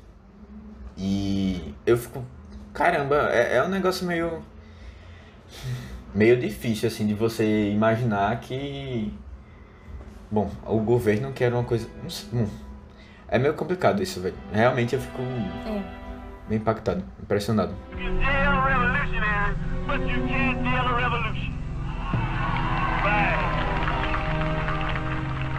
[0.98, 2.26] E eu fico.
[2.74, 4.42] Caramba, é, é um negócio meio.
[6.16, 9.14] meio difícil, assim, de você imaginar que.
[10.32, 11.88] Bom, o governo quer uma coisa.
[12.02, 12.48] não sei,
[13.30, 14.36] É meio complicado isso, velho.
[14.54, 15.82] Realmente eu fico É.
[16.48, 17.76] bem impactado, impressionado.
[17.98, 21.54] You jail a revolutionary, but you can't jail a revolution.
[23.04, 23.38] Right.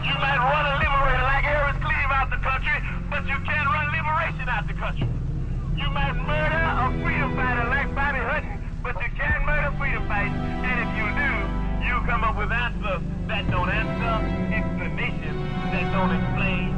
[0.09, 2.79] You might run a liberator like Harris Cleave out the country,
[3.11, 5.09] but you can't run liberation out the country.
[5.77, 10.41] You might murder a freedom fighter like Bobby Hutton, but you can't murder freedom fighters.
[10.65, 11.31] And if you do,
[11.87, 14.15] you come up with answers that don't answer,
[14.57, 16.78] explanations that don't explain.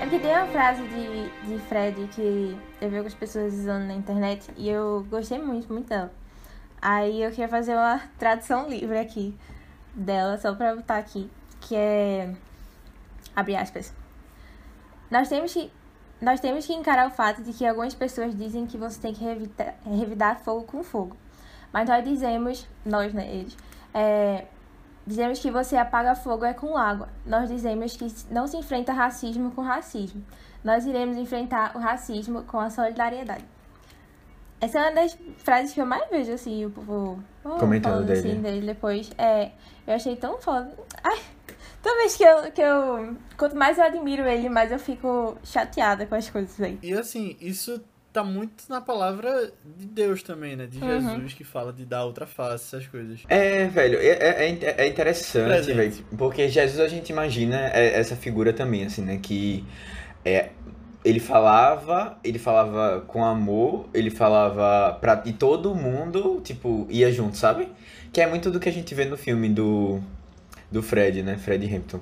[0.00, 4.50] porque tem uma frase de, de Fred que eu vi algumas pessoas usando na internet
[4.56, 6.12] e eu gostei muito, muito dela.
[6.82, 9.34] Aí eu queria fazer uma tradução livre aqui
[9.94, 12.34] dela, só pra botar aqui, que é.
[13.34, 13.94] Abre aspas.
[15.10, 15.70] Nós temos que.
[16.20, 19.22] Nós temos que encarar o fato de que algumas pessoas dizem que você tem que
[19.22, 21.16] revidar, revidar fogo com fogo.
[21.72, 23.56] Mas nós dizemos, nós, né, eles,
[23.94, 24.46] É,
[25.06, 27.08] dizemos que você apaga fogo é com água.
[27.24, 30.24] Nós dizemos que não se enfrenta racismo com racismo.
[30.64, 33.44] Nós iremos enfrentar o racismo com a solidariedade.
[34.60, 38.06] Essa é uma das frases que eu mais vejo, assim, o povo oh, Comentando falando
[38.06, 38.18] dele.
[38.18, 39.10] assim dele depois.
[39.18, 39.50] É,
[39.86, 40.72] eu achei tão foda.
[41.04, 41.20] Ai,
[41.82, 43.16] toda vez que eu, que eu.
[43.36, 46.78] Quanto mais eu admiro ele, mais eu fico chateada com as coisas aí.
[46.82, 47.84] E assim, isso
[48.16, 50.66] tá muito na palavra de Deus também, né?
[50.66, 51.00] De Uhum.
[51.00, 53.20] Jesus que fala de dar outra face, essas coisas.
[53.28, 55.76] É, velho, é, é, é- é interessante, Presente.
[55.76, 59.64] velho, porque Jesus a gente imagina é, essa figura também, assim, né, que
[60.24, 60.48] é,
[61.04, 67.36] ele falava, ele falava com amor, ele falava pra e todo mundo, tipo, ia junto,
[67.36, 67.68] sabe?
[68.12, 70.00] Que é muito do que a gente vê no filme do,
[70.72, 72.00] do Fred, né, Fred Hampton.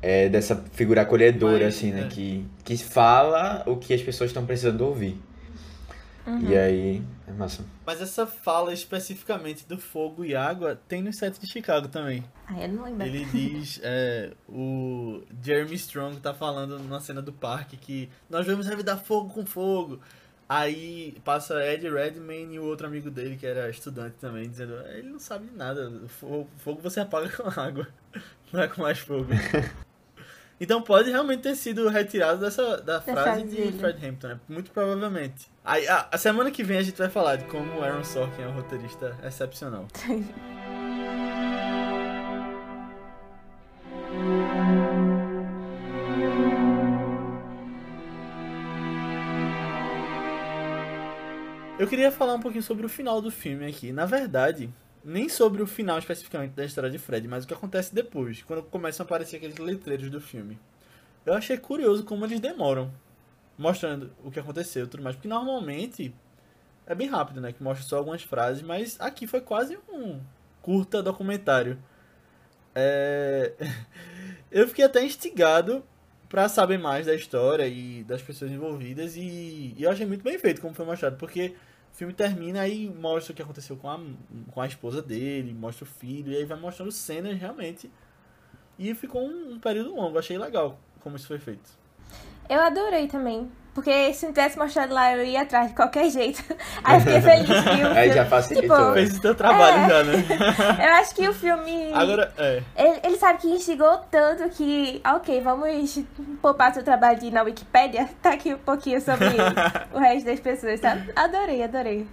[0.00, 2.06] É dessa figura acolhedora, Mas, assim, né, é.
[2.08, 5.16] que, que fala o que as pessoas estão precisando ouvir.
[6.40, 7.64] E aí, é massa.
[7.84, 12.22] Mas essa fala especificamente do fogo e água tem no set de Chicago também.
[12.46, 13.04] Ai, eu não lembro.
[13.06, 18.66] Ele diz, é, o Jeremy Strong tá falando numa cena do parque que nós vamos
[18.68, 19.98] revidar fogo com fogo.
[20.48, 25.08] Aí passa Ed Redmayne e o outro amigo dele, que era estudante também, dizendo, ele
[25.08, 27.88] não sabe de nada, o fo- fogo você apaga com água,
[28.52, 29.28] não é com mais fogo.
[30.60, 33.78] Então pode realmente ter sido retirado dessa da frase frase de dele.
[33.78, 34.40] Fred Hampton, né?
[34.48, 35.50] Muito provavelmente.
[35.64, 38.48] A, a semana que vem a gente vai falar de como o Aaron Sorkin é
[38.48, 39.86] um roteirista excepcional.
[51.78, 53.92] Eu queria falar um pouquinho sobre o final do filme aqui.
[53.92, 54.68] Na verdade,
[55.04, 58.64] nem sobre o final especificamente da história de Fred, mas o que acontece depois, quando
[58.64, 60.58] começam a aparecer aqueles letreiros do filme.
[61.24, 62.90] Eu achei curioso como eles demoram
[63.58, 66.14] mostrando o que aconteceu e tudo mais, porque normalmente
[66.86, 67.52] é bem rápido, né?
[67.52, 70.20] Que mostra só algumas frases, mas aqui foi quase um
[70.60, 71.78] curta documentário.
[72.74, 73.52] É...
[74.50, 75.82] Eu fiquei até instigado
[76.28, 80.38] pra saber mais da história e das pessoas envolvidas e, e eu achei muito bem
[80.38, 81.54] feito como foi mostrado, porque
[81.92, 84.00] o filme termina aí mostra o que aconteceu com a,
[84.50, 87.90] com a esposa dele, mostra o filho e aí vai mostrando cenas realmente
[88.78, 91.81] e ficou um, um período longo, achei legal como isso foi feito.
[92.48, 93.50] Eu adorei também.
[93.74, 96.42] Porque se não tivesse mostrado lá, eu ia atrás de qualquer jeito.
[96.84, 97.82] Aí eu fiquei feliz que o filme...
[97.98, 98.76] Aí já facilitou.
[98.76, 99.88] Tipo, Fez o teu trabalho É.
[99.88, 100.12] já, né?
[100.86, 101.90] Eu acho que o filme...
[101.94, 102.62] Agora, é.
[102.76, 105.98] Ele, ele sabe que instigou tanto que, ok, vamos
[106.42, 108.10] poupar seu trabalho de ir na Wikipédia.
[108.20, 109.28] Tá aqui um pouquinho sobre
[109.94, 111.10] o resto das pessoas, sabe?
[111.16, 112.06] Adorei, adorei.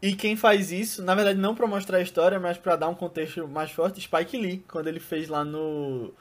[0.00, 2.94] E quem faz isso, na verdade, não pra mostrar a história, mas pra dar um
[2.94, 6.14] contexto mais forte, Spike Lee, quando ele fez lá no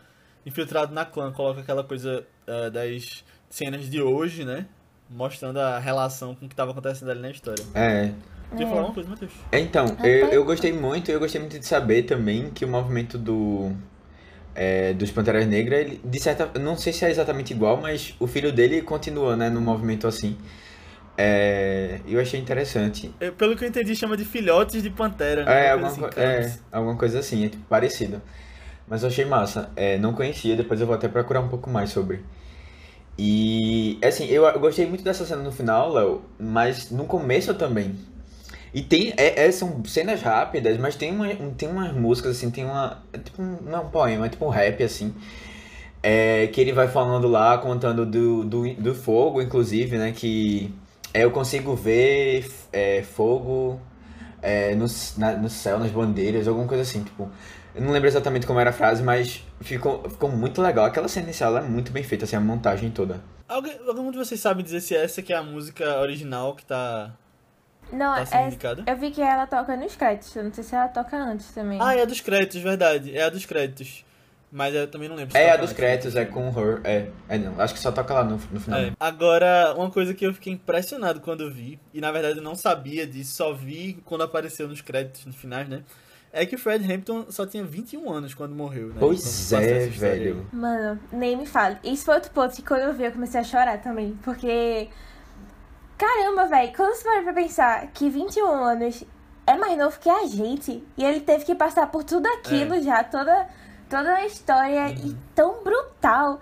[0.46, 4.65] Infiltrado na Clã, coloca aquela coisa eh, das cenas de hoje, né?
[5.10, 7.63] Mostrando a relação com o que tava acontecendo ali na história.
[7.75, 8.12] É.
[8.51, 9.32] Queria falar uma coisa, Matheus.
[9.51, 13.71] Então, eu, eu gostei muito, eu gostei muito de saber também que o movimento do
[14.56, 18.27] é, dos Panteras Negras, ele, de certa, não sei se é exatamente igual, mas o
[18.27, 20.38] filho dele continua, né, no movimento assim.
[21.17, 23.13] É, eu achei interessante.
[23.19, 25.67] Eu, pelo que eu entendi, chama de filhotes de pantera, né?
[25.67, 28.21] É, Uma alguma, coisa co- é, alguma coisa assim, é tipo, parecido.
[28.88, 29.69] Mas eu achei massa.
[29.76, 32.22] É, não conhecia, depois eu vou até procurar um pouco mais sobre.
[33.17, 37.96] E, assim, eu, eu gostei muito dessa cena no final, Léo, mas no começo também.
[38.74, 42.52] E tem, é, é- são cenas rápidas, mas tem, uma, um- tem umas músicas, assim,
[42.52, 45.13] tem uma, é tipo um, não é um poema, é tipo um rap, assim,
[46.02, 50.74] é, que ele vai falando lá, contando do, do, do fogo, inclusive, né, que
[51.13, 53.80] é, eu consigo ver é, fogo
[54.41, 54.86] é, no,
[55.17, 57.30] na- no céu, nas bandeiras, alguma coisa assim, tipo,
[57.76, 61.28] eu não lembro exatamente como era a frase, mas ficou, ficou muito legal, aquela cena
[61.28, 63.22] inicial é muito bem feita, assim, a montagem toda.
[63.48, 67.14] Alguém, algum de vocês sabe dizer se essa que é a música original que tá...
[67.92, 68.84] Não, Tá sendo é, indicada?
[68.88, 70.36] eu vi que ela toca nos créditos.
[70.36, 71.78] Eu não sei se ela toca antes também.
[71.82, 73.16] Ah, é a dos créditos, verdade.
[73.16, 74.04] É a dos créditos.
[74.54, 75.32] Mas eu também não lembro.
[75.32, 78.14] se É, a dos créditos, é com Her, é, é não, acho que só toca
[78.14, 78.80] lá no, no final.
[78.80, 78.92] É.
[79.00, 82.54] Agora, uma coisa que eu fiquei impressionado quando eu vi, e na verdade eu não
[82.54, 85.82] sabia disso, só vi quando apareceu nos créditos no finais, né?
[86.36, 88.96] É que o Fred Hampton só tinha 21 anos quando morreu, né?
[89.00, 90.48] Pois Quando passou é, velho.
[90.52, 91.78] Mano, nem me fale.
[91.84, 94.17] Isso foi outro ponto que quando eu vi eu comecei a chorar também.
[94.24, 94.89] Porque.
[95.96, 99.04] Caramba, velho, quando você para pra pensar que 21 anos
[99.46, 100.84] é mais novo que a gente.
[100.98, 103.48] E ele teve que passar por tudo aquilo já, toda,
[103.88, 106.41] toda a história e tão brutal.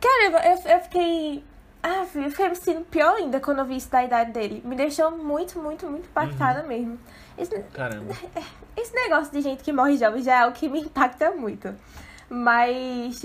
[0.00, 1.44] Caramba, eu, eu fiquei.
[1.82, 4.62] Ah, eu fiquei me sentindo pior ainda quando eu vi isso da idade dele.
[4.64, 6.98] Me deixou muito, muito, muito impactada mesmo.
[7.38, 8.14] Esse, Caramba.
[8.76, 11.74] esse negócio de gente que morre jovem já é algo que me impacta muito.
[12.28, 13.20] Mas,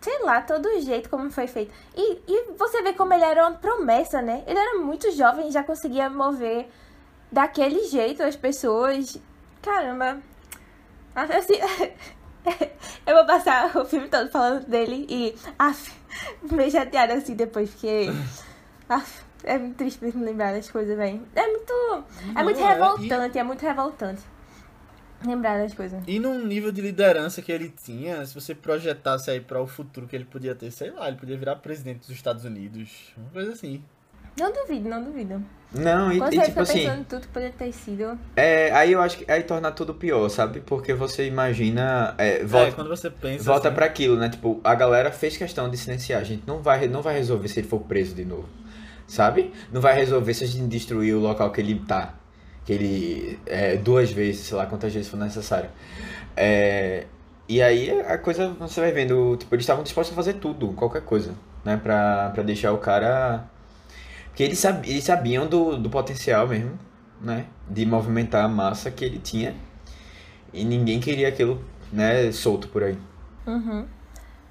[0.00, 1.72] sei lá, todo o jeito como foi feito.
[1.94, 4.42] E, e você vê como ele era uma promessa, né?
[4.46, 6.68] Ele era muito jovem e já conseguia mover
[7.30, 9.18] daquele jeito as pessoas.
[9.62, 10.18] caramba.
[11.14, 11.54] Assim,
[13.06, 15.34] eu vou passar o filme todo falando dele e.
[15.58, 15.92] Af,
[16.50, 18.08] meio chateada assim depois, porque.
[18.88, 21.22] Af, é muito triste mesmo lembrar das coisas, velho.
[21.34, 21.72] É muito.
[22.30, 24.22] É Não, muito é, revoltante, é muito revoltante.
[25.26, 26.02] Lembrar das coisas.
[26.06, 30.06] E num nível de liderança que ele tinha, se você projetasse aí para o futuro
[30.06, 33.52] que ele podia ter, sei lá, ele podia virar presidente dos Estados Unidos, uma coisa
[33.52, 33.84] assim.
[34.38, 35.44] Não duvido, não duvido.
[35.72, 38.18] Não, e, Quando e tipo fica assim, pensando em tudo que poderia ter sido.
[38.34, 40.60] é, aí eu acho que aí torna tudo pior, sabe?
[40.60, 44.28] Porque você imagina, é, É, volta, quando você pensa volta assim, pra aquilo, né?
[44.30, 47.60] Tipo, a galera fez questão de silenciar, a gente não vai, não vai resolver se
[47.60, 48.48] ele for preso de novo,
[49.10, 49.52] sabe?
[49.72, 52.14] Não vai resolver se a gente destruir o local que ele tá,
[52.64, 55.68] que ele, é, duas vezes, sei lá quantas vezes for necessário.
[56.36, 57.06] É,
[57.48, 61.02] e aí a coisa, você vai vendo, tipo, eles estavam dispostos a fazer tudo, qualquer
[61.02, 61.76] coisa, né?
[61.76, 63.44] Pra, pra deixar o cara...
[64.26, 66.78] Porque eles, sab, eles sabiam do, do potencial mesmo,
[67.20, 67.46] né?
[67.68, 69.56] De movimentar a massa que ele tinha.
[70.52, 71.60] E ninguém queria aquilo,
[71.92, 72.96] né, solto por aí.
[73.44, 73.86] Uhum.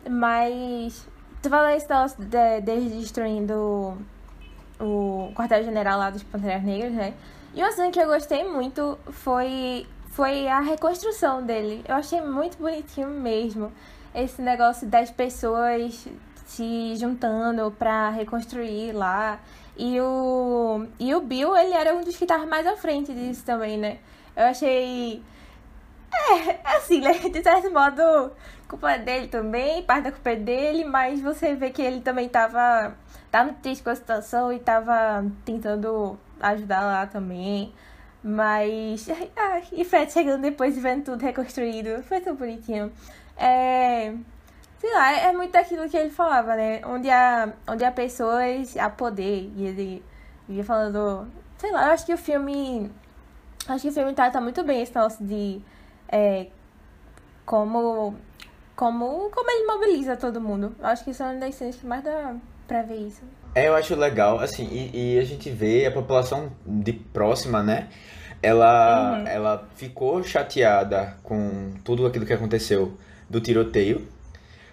[0.10, 1.08] Mas.
[1.42, 3.98] Tu falou de, deles destruindo
[4.80, 7.14] o quartel-general lá dos Panteras Negras, né?
[7.54, 11.84] E uma cena que eu gostei muito foi, foi a reconstrução dele.
[11.88, 13.72] Eu achei muito bonitinho mesmo.
[14.14, 16.08] Esse negócio das pessoas
[16.46, 19.40] se juntando pra reconstruir lá.
[19.78, 23.46] E o, e o Bill, ele era um dos que tava mais à frente disso
[23.46, 24.00] também, né?
[24.36, 25.24] Eu achei.
[26.12, 27.14] É, assim, né?
[27.30, 28.32] De certo modo,
[28.70, 32.96] culpa dele também, parte da culpa é dele, mas você vê que ele também tava,
[33.32, 37.74] tava triste com a situação e tava tentando ajudar lá também.
[38.24, 39.10] Mas.
[39.36, 42.04] Ai, e Fred chegando depois e vendo tudo reconstruído.
[42.04, 42.92] Foi tão bonitinho.
[43.36, 44.14] É.
[44.78, 46.82] Sei lá, é muito daquilo que ele falava, né?
[46.86, 49.52] Onde há, onde há pessoas, há poder.
[49.56, 50.04] E ele
[50.48, 51.28] ia falando.
[51.58, 52.92] Sei lá, eu acho que o filme.
[53.68, 55.62] Acho que o filme trata muito bem esse negócio de.
[56.08, 56.48] É,
[57.46, 58.16] como.
[58.80, 60.74] Como, como ele mobiliza todo mundo.
[60.80, 62.34] Eu acho que isso é uma das cenas que mais dá
[62.66, 63.22] pra ver isso.
[63.54, 67.90] É, eu acho legal, assim, e, e a gente vê a população de próxima, né?
[68.42, 69.28] Ela, Uhum.
[69.28, 72.98] ela ficou chateada com tudo aquilo que aconteceu
[73.30, 74.08] do tiroteio,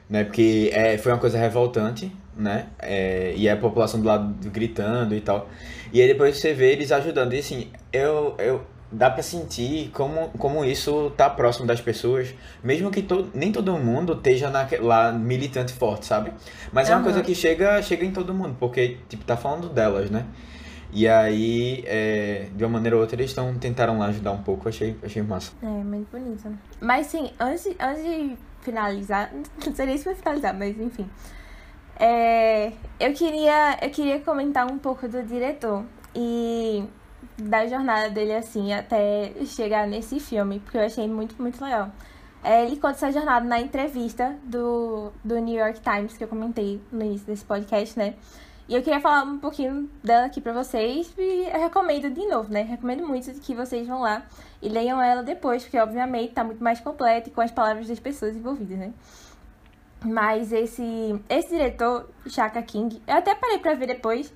[0.09, 0.23] né?
[0.23, 2.67] Porque é, foi uma coisa revoltante, né?
[2.79, 5.49] É, e a população do lado gritando e tal.
[5.93, 7.33] E aí depois você vê eles ajudando.
[7.33, 12.91] E assim, eu, eu, dá pra sentir como, como isso tá próximo das pessoas, mesmo
[12.91, 16.33] que to, nem todo mundo esteja naque- lá militante forte, sabe?
[16.73, 20.11] Mas é uma coisa que chega, chega em todo mundo, porque, tipo, tá falando delas,
[20.11, 20.25] né?
[20.93, 24.69] E aí, é, de uma maneira ou outra, eles estão tentaram lá ajudar um pouco,
[24.69, 25.53] achei, achei massa.
[25.63, 26.49] É, muito bonito.
[26.81, 29.31] Mas sim, antes, antes de finalizar,
[29.67, 31.09] não sei nem se vai finalizar, mas enfim.
[31.99, 35.83] É, eu, queria, eu queria comentar um pouco do diretor
[36.15, 36.85] e
[37.39, 41.91] da jornada dele, assim, até chegar nesse filme, porque eu achei muito, muito legal.
[42.43, 46.81] É, ele conta essa jornada na entrevista do, do New York Times, que eu comentei
[46.93, 48.15] no início desse podcast, né?
[48.69, 52.53] E eu queria falar um pouquinho dela aqui pra vocês e eu recomendo de novo,
[52.53, 52.63] né?
[52.63, 54.27] Recomendo muito que vocês vão lá
[54.61, 58.01] e leiam ela depois, porque obviamente tá muito mais completa e com as palavras das
[58.01, 58.93] pessoas envolvidas, né?
[60.05, 64.33] Mas esse, esse diretor, Chaka King, eu até parei pra ver depois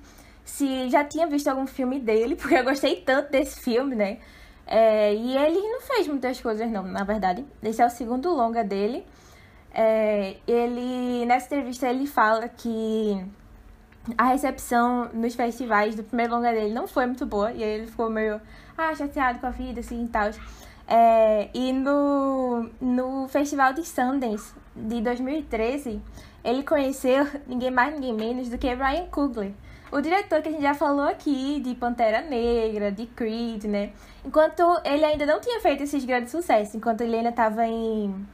[0.51, 4.17] se já tinha visto algum filme dele, porque eu gostei tanto desse filme, né?
[4.67, 7.45] É, e ele não fez muitas coisas, não, na verdade.
[7.63, 9.05] Esse é o segundo longa dele.
[9.73, 13.25] É, ele, nessa entrevista, ele fala que
[14.17, 17.51] a recepção nos festivais do primeiro longa dele não foi muito boa.
[17.53, 18.41] E aí ele ficou meio
[18.77, 20.29] ah, chateado com a vida, assim e tal.
[20.87, 26.01] É, e no, no Festival de Sundance de 2013,
[26.43, 29.53] ele conheceu ninguém mais, ninguém menos do que Ryan Coogler.
[29.91, 33.91] O diretor que a gente já falou aqui, de Pantera Negra, de Creed, né?
[34.25, 38.25] Enquanto ele ainda não tinha feito esses grandes sucessos, enquanto ele ainda estava em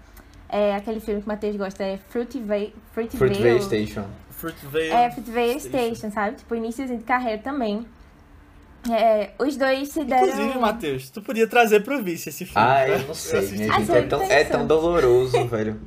[0.49, 4.05] é, aquele filme que o Matheus gosta, é Fruitvale, Fruitvale, Fruitvale Station.
[4.29, 4.89] Fruitvale.
[4.89, 6.37] é, Fruitvale Station, sabe?
[6.37, 7.85] Tipo, iníciozinho de carreira também.
[8.89, 10.27] É, os dois se deram...
[10.27, 12.61] Inclusive, Matheus, tu podia trazer pro vice esse filme.
[12.61, 12.87] Ah, tá?
[12.87, 15.81] eu não sei, minha gente, você é tão, é tão doloroso, velho.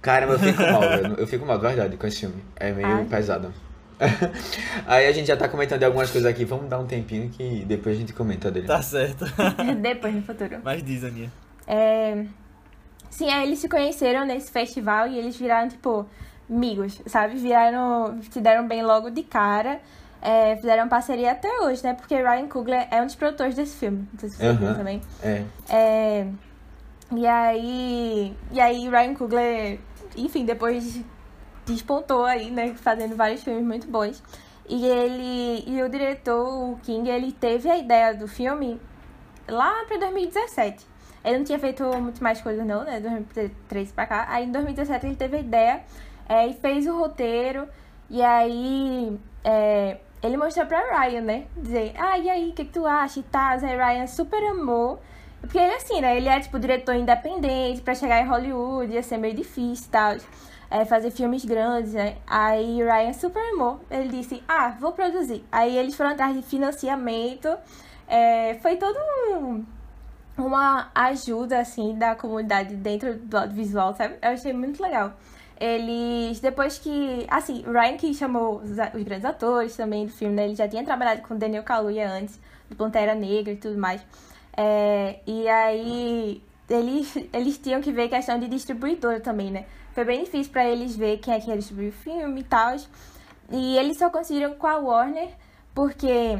[0.00, 1.14] Caramba, eu fico mal, velho.
[1.18, 2.44] Eu fico mal, de verdade, com esse filme.
[2.54, 3.04] É meio Ai.
[3.06, 3.52] pesado.
[4.86, 7.64] Aí a gente já tá comentando de algumas coisas aqui, vamos dar um tempinho que
[7.64, 8.66] depois a gente comenta dele.
[8.66, 9.24] Tá certo.
[9.80, 10.58] Depois, no futuro.
[10.62, 11.32] Mas diz, Aninha.
[11.66, 12.24] É...
[13.10, 16.06] Sim, aí eles se conheceram nesse festival e eles viraram, tipo,
[16.48, 17.36] amigos, sabe?
[17.36, 19.80] Viraram, se deram bem logo de cara.
[20.20, 21.94] É, fizeram parceria até hoje, né?
[21.94, 24.08] Porque Ryan Coogler é um dos produtores desse filme.
[24.12, 24.58] Não sei se Aham.
[24.58, 25.00] viram também.
[25.22, 25.44] É.
[25.68, 26.26] É,
[27.14, 28.36] e aí.
[28.52, 29.78] E aí Ryan Coogler,
[30.16, 31.00] enfim, depois
[31.72, 32.74] despontou aí, né?
[32.74, 34.22] Fazendo vários filmes muito bons.
[34.68, 35.64] E ele.
[35.66, 38.80] E o diretor, o King, ele teve a ideia do filme
[39.48, 40.86] lá pra 2017.
[41.24, 43.00] Ele não tinha feito muito mais coisas não, né?
[43.00, 44.26] 2013 pra cá.
[44.28, 45.80] Aí em 2017 ele teve a ideia
[46.28, 47.68] é, e fez o roteiro.
[48.10, 51.46] E aí é, ele mostrou pra Ryan, né?
[51.56, 53.52] Dizer, ah, e aí, o que, que tu acha e tal?
[53.52, 55.00] Aí Ryan super amou.
[55.40, 56.16] Porque ele assim, né?
[56.16, 60.16] Ele é tipo diretor independente, pra chegar em Hollywood ia ser meio difícil e tal.
[60.70, 62.16] É, fazer filmes grandes, né?
[62.26, 63.80] Aí Ryan super amou.
[63.90, 65.42] Ele disse, ah, vou produzir.
[65.50, 67.48] Aí eles foram atrás de financiamento.
[68.06, 68.96] É, foi todo
[69.30, 69.64] um,
[70.36, 74.16] uma ajuda, assim, da comunidade dentro do audiovisual, sabe?
[74.20, 75.14] Eu achei muito legal.
[75.60, 80.44] Eles, depois que, assim, Ryan que chamou os, os grandes atores também do filme, né?
[80.44, 82.38] Ele já tinha trabalhado com Daniel Kaluuya antes,
[82.70, 84.00] do Pantera Negra e tudo mais.
[84.56, 89.64] É, e aí, eles, eles tinham que ver questão de distribuidora também, né?
[89.92, 92.76] Foi bem difícil para eles ver quem é que ia distribuir o filme e tal.
[93.50, 95.30] E eles só conseguiram com a Warner,
[95.74, 96.38] porque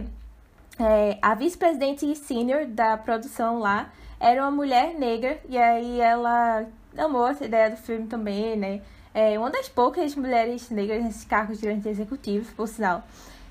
[0.79, 3.91] é, a vice-presidente senior da produção lá
[4.21, 8.81] era uma mulher negra, e aí ela amou essa ideia do filme também, né?
[9.15, 13.03] É uma das poucas mulheres negras nesses cargos de executivos, por sinal.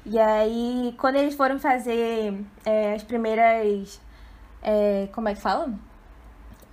[0.05, 2.33] E aí, quando eles foram fazer
[2.65, 3.99] é, as primeiras.
[4.61, 5.73] É, como é que fala?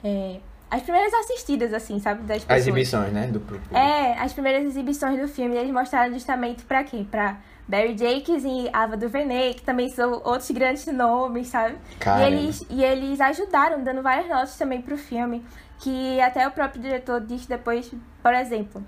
[0.05, 0.41] É,
[0.75, 2.23] as primeiras assistidas, assim, sabe?
[2.23, 2.51] Das pessoas.
[2.51, 3.29] As exibições, né?
[3.29, 3.75] Do público.
[3.77, 7.05] É, as primeiras exibições do filme, eles mostraram justamente pra quem?
[7.05, 7.37] Pra
[7.69, 11.77] Barry Jakes e Ava DuVernay, que também são outros grandes nomes, sabe?
[12.21, 15.47] E eles, e eles ajudaram, dando várias notas também pro filme,
[15.79, 18.85] que até o próprio diretor disse depois, por exemplo,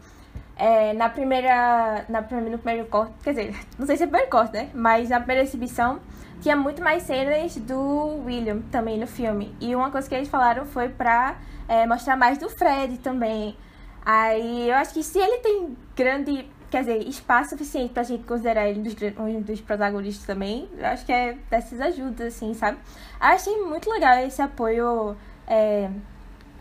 [0.56, 4.08] é, na primeira, na primeira, no primeiro corte, quer dizer, não sei se é o
[4.08, 4.70] primeiro corte, né?
[4.74, 6.00] Mas na primeira exibição
[6.40, 9.54] tinha muito mais cenas do William também no filme.
[9.60, 11.36] E uma coisa que eles falaram foi pra
[11.68, 13.56] é, mostrar mais do Fred também.
[14.04, 18.68] Aí eu acho que se ele tem grande, quer dizer, espaço suficiente pra gente considerar
[18.68, 22.78] ele um dos, um dos protagonistas também, eu acho que é dessas ajudas, assim, sabe?
[23.18, 25.90] Achei muito legal esse apoio é,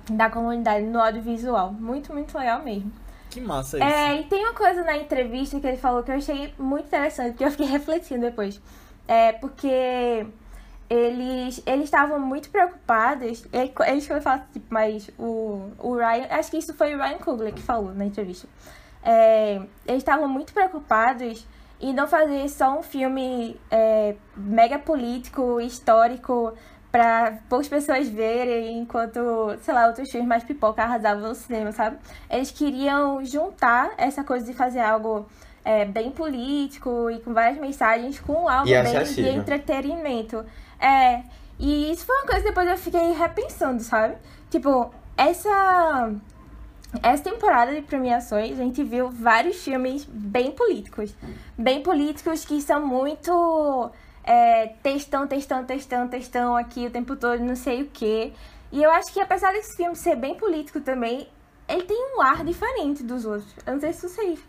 [0.09, 1.71] da comunidade no audiovisual.
[1.71, 2.91] Muito, muito legal mesmo.
[3.29, 3.85] Que massa isso.
[3.85, 7.35] É, e tem uma coisa na entrevista que ele falou que eu achei muito interessante,
[7.35, 8.61] que eu fiquei refletindo depois.
[9.07, 10.25] É, porque
[10.89, 13.45] eles eles estavam muito preocupados.
[13.51, 16.27] Eles foram falar, tipo, mas o, o Ryan.
[16.29, 18.47] Acho que isso foi o Ryan Coogler que falou na entrevista.
[19.03, 21.45] É, eles estavam muito preocupados
[21.79, 26.53] em não fazer só um filme é, mega político, histórico,
[26.91, 29.19] para poucas pessoas verem, enquanto,
[29.61, 31.97] sei lá, outros filmes mais pipoca arrasavam no cinema, sabe?
[32.29, 35.27] Eles queriam juntar essa coisa de fazer algo
[35.65, 40.45] é, bem político e com várias mensagens com algo bem de entretenimento.
[40.79, 41.23] É,
[41.59, 44.15] e isso foi uma coisa que depois eu fiquei repensando, sabe?
[44.49, 46.13] Tipo, essa
[47.03, 51.13] essa temporada de premiações, a gente viu vários filmes bem políticos.
[51.57, 53.91] Bem políticos que são muito
[54.23, 58.33] é, textão, textão, textão, textão aqui o tempo todo, não sei o quê.
[58.71, 61.27] E eu acho que apesar desse filme ser bem político também,
[61.67, 63.53] ele tem um ar diferente dos outros.
[63.65, 64.39] Eu não sei se vocês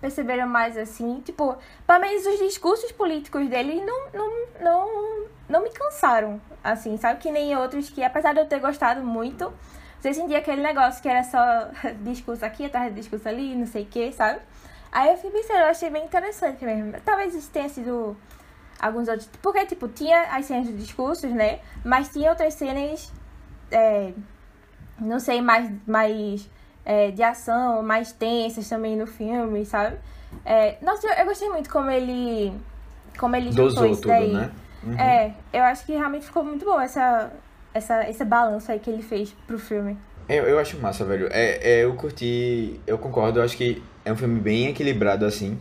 [0.00, 1.20] perceberam mais assim.
[1.24, 6.40] Tipo, pelo menos os discursos políticos dele não, não, não, não me cansaram.
[6.62, 7.20] Assim, sabe?
[7.20, 9.52] Que nem outros que, apesar de eu ter gostado muito,
[10.00, 11.38] você sentia aquele negócio que era só
[12.02, 14.40] discurso aqui, atrás de discurso ali, não sei o que, sabe?
[14.92, 16.92] Aí eu fui pensando, eu achei bem interessante mesmo.
[17.04, 18.16] Talvez isso tenha sido
[18.80, 19.28] alguns outros.
[19.42, 21.60] Porque, tipo, tinha as cenas de discursos, né?
[21.84, 23.12] Mas tinha outras cenas,
[23.70, 24.12] é,
[24.98, 26.48] não sei, mais, mais
[26.86, 29.96] é, de ação, mais tensas também no filme, sabe?
[30.44, 32.52] É, nossa, eu, gostei muito como ele.
[33.18, 34.32] Como ele juntou Dosou isso tudo, daí.
[34.32, 34.50] né?
[34.84, 34.98] Uhum.
[35.00, 37.32] É, eu acho que realmente ficou muito bom essa,
[37.74, 39.98] essa, esse balanço aí que ele fez pro filme.
[40.28, 41.28] Eu, eu acho massa, velho.
[41.32, 45.58] É, é, eu curti, eu concordo, eu acho que é um filme bem equilibrado, assim.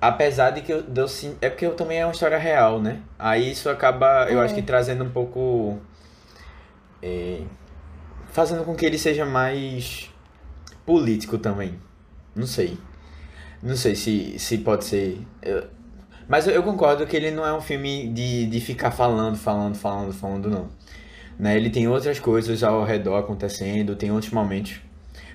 [0.00, 2.80] Apesar de que eu, de eu sim- É porque eu também é uma história real,
[2.80, 3.00] né?
[3.18, 4.44] Aí isso acaba, eu É.
[4.44, 5.78] acho que trazendo um pouco.
[7.02, 7.42] é,
[8.32, 10.10] fazendo com que ele seja mais
[10.86, 11.74] político também.
[12.34, 12.78] Não sei.
[13.62, 15.20] Não sei se, se pode ser.
[15.42, 15.64] eu-
[16.28, 20.12] mas eu, concordo que ele não é um filme de, de ficar falando, falando, falando,
[20.12, 20.68] falando, não.
[21.38, 21.56] Né?
[21.56, 24.80] Ele tem outras coisas ao redor acontecendo, tem outros momentos.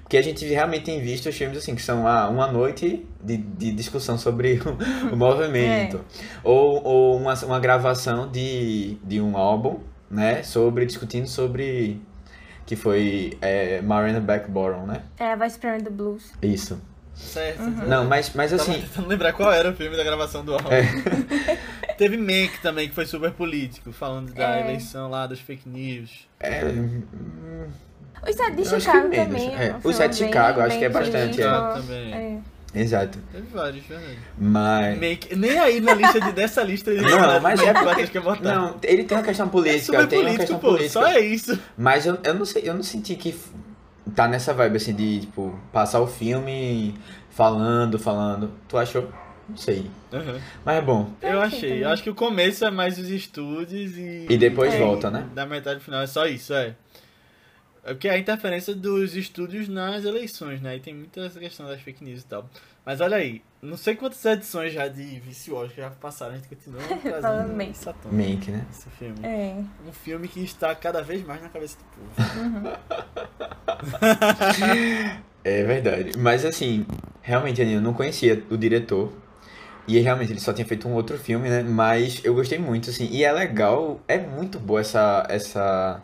[0.02, 3.38] Porque a gente realmente tem visto os filmes assim, que são ah, uma noite de,
[3.38, 6.04] de discussão sobre o, o movimento.
[6.44, 9.80] Ou, ou uma, uma gravação de, de um álbum,
[10.10, 10.42] né?
[10.42, 12.02] Sobre, discutindo sobre.
[12.70, 15.02] Que foi é, Marina Backborough, né?
[15.18, 16.32] É a voz suprema do blues.
[16.40, 16.80] Isso.
[17.16, 17.64] Certo.
[17.64, 18.80] Não, mas, mas Tava assim.
[18.82, 20.70] tentando lembrar qual era o filme da gravação do álbum.
[20.72, 20.84] É.
[21.98, 24.62] Teve Mank também, que foi super político, falando da É.
[24.62, 26.30] eleição lá, dos fake news.
[26.40, 27.02] É, hum,
[28.24, 29.48] O Estado de acho que Chicago também.
[29.56, 29.72] é.
[29.76, 31.48] O filme Estado de bem- Chicago, acho bem que é bastante, político.
[31.48, 31.74] é.
[31.74, 32.44] Também.
[32.74, 32.82] É.
[32.82, 33.18] Exato.
[33.32, 34.20] Teve vários, verdade.
[34.38, 35.00] Mas.
[35.00, 38.08] Make- nem aí na lista de, dessa lista ele Não, mas é porque...
[38.08, 38.42] que botar.
[38.56, 40.68] Não, ele tem uma questão é política, super tem uma político, questão pô.
[40.68, 40.92] política.
[40.92, 41.60] Só é isso.
[41.78, 43.36] Mas eu, eu não sei, eu não senti que
[44.16, 46.94] tá nessa vibe assim de, tipo, passar o filme
[47.32, 48.52] falando, falando.
[48.68, 49.10] Tu achou?
[49.48, 49.90] Não sei.
[50.64, 51.10] Mas é bom.
[51.24, 51.84] Eu achei.
[51.84, 54.28] Eu acho que o começo é mais os estúdios e.
[54.30, 54.78] E depois É.
[54.78, 55.26] volta, né?
[55.34, 56.76] Da metade final é só isso, é.
[57.84, 60.76] É porque é a interferência dos estúdios nas eleições, né?
[60.76, 62.50] E tem muita essa questão das fake news e tal.
[62.86, 66.48] Mas olha aí, não sei quantas edições já de Vício Oscar já passaram, a gente
[66.50, 67.70] continua Falando trazendo bem.
[67.70, 68.66] essa tona, Make, né?
[68.72, 69.16] esse filme.
[69.24, 69.64] É.
[69.88, 72.70] Um filme que está cada vez mais na cabeça do povo.
[75.42, 76.18] É verdade.
[76.18, 76.86] Mas assim,
[77.22, 79.12] realmente, Aninha, eu não conhecia o diretor.
[79.88, 81.64] E realmente ele só tinha feito um outro filme, né?
[81.64, 83.08] Mas eu gostei muito, assim.
[83.10, 85.26] E é legal, é muito boa essa.
[85.30, 86.04] essa.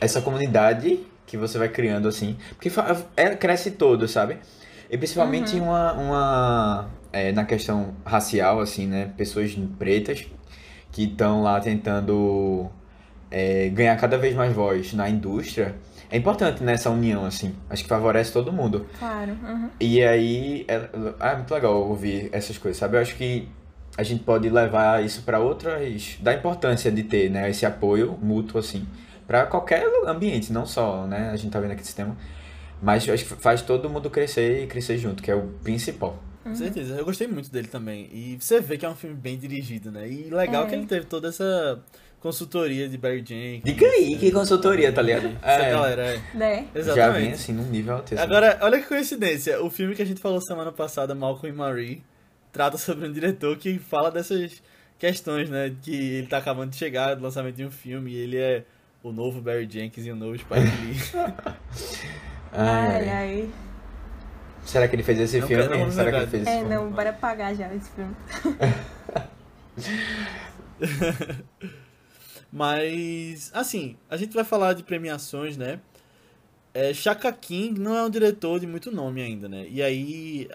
[0.00, 2.36] Essa comunidade que você vai criando, assim.
[2.50, 2.70] Porque
[3.16, 4.38] ela cresce todo, sabe?
[4.90, 5.92] E principalmente uma.
[5.92, 9.12] uma é, na questão racial, assim, né?
[9.16, 10.26] Pessoas pretas
[10.90, 12.68] que estão lá tentando
[13.30, 15.76] é, ganhar cada vez mais voz na indústria.
[16.10, 17.54] É importante nessa união, assim.
[17.68, 18.86] Acho que favorece todo mundo.
[18.98, 19.32] Claro.
[19.42, 19.70] uhum.
[19.78, 20.88] E aí, é,
[21.20, 22.96] é muito legal ouvir essas coisas, sabe?
[22.96, 23.48] Eu acho que
[23.96, 26.16] a gente pode levar isso para outras.
[26.20, 27.48] da importância de ter, né?
[27.48, 28.84] Esse apoio mútuo, assim,
[29.30, 31.30] para qualquer ambiente, não só, né?
[31.32, 32.16] A gente tá vendo aqui esse tema.
[32.82, 36.20] Mas eu acho que faz todo mundo crescer e crescer junto, que é o principal.
[36.42, 38.08] Com certeza, eu gostei muito dele também.
[38.12, 40.08] E você vê que é um filme bem dirigido, né?
[40.10, 40.66] E legal É.
[40.66, 41.80] que ele teve toda essa
[42.18, 43.62] consultoria de Barry Jenkins.
[43.62, 45.28] Diga aí, que consultoria, tá ligado?
[45.40, 46.20] Essa É, galera, é.
[46.34, 46.66] Né?
[46.74, 47.20] já Exatamente.
[47.22, 48.20] vem assim num nível altíssimo.
[48.20, 49.62] Agora, olha que coincidência.
[49.62, 52.02] O filme que a gente falou semana passada, Malcolm e Marie,
[52.50, 54.60] trata sobre um diretor que fala dessas
[54.98, 55.72] questões, né?
[55.82, 58.64] Que ele tá acabando de chegar do lançamento de um filme e ele é
[59.02, 60.96] o novo Barry Jenkins e o novo Spike Lee.
[62.52, 63.50] Ai, Ai.
[64.64, 65.66] Será que ele fez esse Não filme?
[65.68, 66.74] não, Será que ele fez esse É, filme?
[66.74, 68.14] não, bora pagar já esse filme.
[72.52, 75.80] Mas, assim, a gente vai falar de premiações, né?
[76.74, 79.66] É, Shaka King não é um diretor de muito nome ainda, né?
[79.68, 80.48] E aí,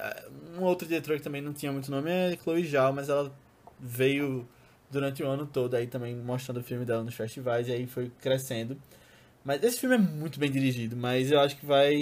[0.58, 3.34] um outro diretor que também não tinha muito nome é Chloe Zhao, mas ela
[3.80, 4.48] veio
[4.90, 8.12] durante o ano todo aí também mostrando o filme dela nos festivais e aí foi
[8.22, 8.78] crescendo.
[9.44, 11.94] Mas esse filme é muito bem dirigido, mas eu acho que vai.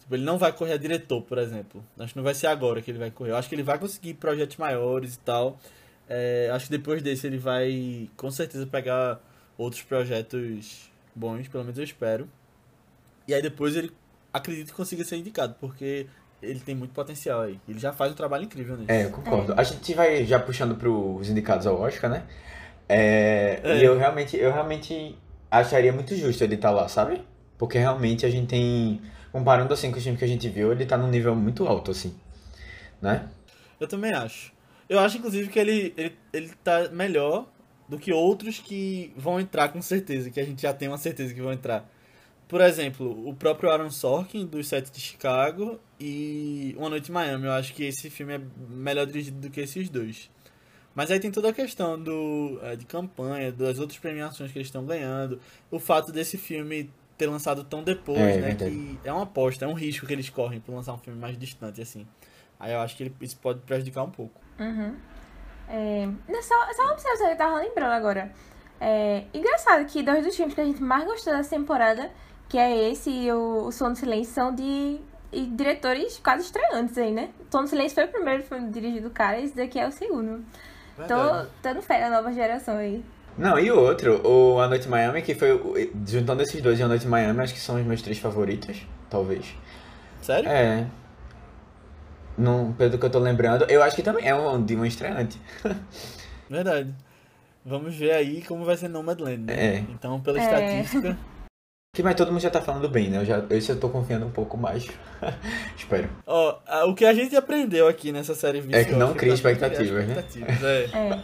[0.00, 1.84] Tipo, ele não vai correr a diretor, por exemplo.
[1.98, 3.30] Acho que não vai ser agora que ele vai correr.
[3.30, 5.58] Eu acho que ele vai conseguir projetos maiores e tal.
[6.08, 9.20] É, acho que depois desse ele vai com certeza pegar
[9.56, 12.28] outros projetos bons, pelo menos eu espero.
[13.26, 13.92] E aí depois ele
[14.32, 16.06] acredito que consiga ser indicado, porque
[16.50, 17.58] ele tem muito potencial aí.
[17.68, 18.90] Ele já faz um trabalho incrível nisso.
[18.90, 19.54] É, eu concordo.
[19.56, 22.22] A gente vai já puxando pros indicados ao Oscar, né?
[22.88, 23.78] É, É.
[23.78, 25.16] E eu realmente, eu realmente
[25.50, 27.22] acharia muito justo ele estar lá, sabe?
[27.58, 29.00] Porque realmente a gente tem.
[29.32, 31.90] Comparando assim com os filmes que a gente viu, ele tá num nível muito alto,
[31.90, 32.14] assim.
[33.02, 33.28] Né?
[33.78, 34.52] Eu também acho.
[34.88, 37.46] Eu acho, inclusive, que ele, ele, ele tá melhor
[37.88, 41.34] do que outros que vão entrar com certeza, que a gente já tem uma certeza
[41.34, 41.88] que vão entrar.
[42.48, 47.46] Por exemplo, o próprio Aaron Sorkin, dos Sete de Chicago, e Uma Noite em Miami.
[47.46, 50.30] Eu acho que esse filme é melhor dirigido do que esses dois.
[50.94, 54.68] Mas aí tem toda a questão do, eh, de campanha, das outras premiações que eles
[54.68, 55.38] estão ganhando,
[55.70, 58.48] o fato desse filme ter lançado tão depois, É, né?
[58.48, 58.70] verdade.
[58.70, 61.36] Que é uma aposta, é um risco que eles correm por lançar um filme mais
[61.36, 62.06] distante, assim.
[62.60, 64.40] Aí eu acho que ele- isso pode prejudicar um pouco.
[64.58, 64.94] Uhum.
[65.68, 66.08] É,
[66.42, 68.32] só, só uma observação que eu tava lembrando agora.
[68.80, 72.10] É, engraçado que dois dos filmes que a gente mais gostou dessa temporada,
[72.48, 74.98] que é esse e o, o Som do Silêncio, são de
[75.32, 77.30] e diretores quase estreantes aí, né?
[77.48, 79.92] O Som do Silêncio foi o primeiro filme dirigido do cara, esse daqui é o
[79.92, 80.44] segundo.
[80.96, 83.04] Tô, tô no fé da nova geração aí.
[83.36, 85.52] Não, e o outro, o A Noite em Miami, que foi.
[85.52, 85.74] o-
[86.06, 88.86] Juntando esses dois e A Noite em Miami, acho que são os meus três favoritos,
[89.10, 89.54] talvez.
[90.22, 90.48] Sério?
[90.48, 90.86] É.
[92.38, 95.38] Não, pelo que eu tô lembrando, eu acho que também é um de um estreante.
[96.48, 96.94] Verdade.
[97.64, 99.54] Vamos ver aí como vai ser Nomadland, né?
[99.54, 99.76] É.
[99.90, 100.42] Então, pela É.
[100.42, 101.18] estatística,
[101.96, 103.16] Que mas todo mundo já tá falando bem, né?
[103.16, 104.86] Eu já, esse eu tô confiando um pouco mais.
[105.74, 106.10] Espero.
[106.26, 109.32] ó, a- o que a gente aprendeu aqui nessa série É que não viciosa criar
[109.34, 110.18] expectativas, né?
[110.28, 110.84] expectativas, é.
[110.92, 111.20] É,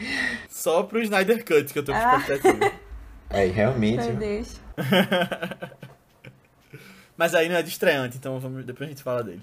[0.48, 2.16] Só pro Snyder Cut que eu tô com Ah.
[2.18, 2.72] expectativa.
[3.28, 4.02] É, realmente.
[4.06, 4.58] meu Deus.
[7.16, 9.42] Mas aí não é de estreante, então vamos, depois a gente fala dele.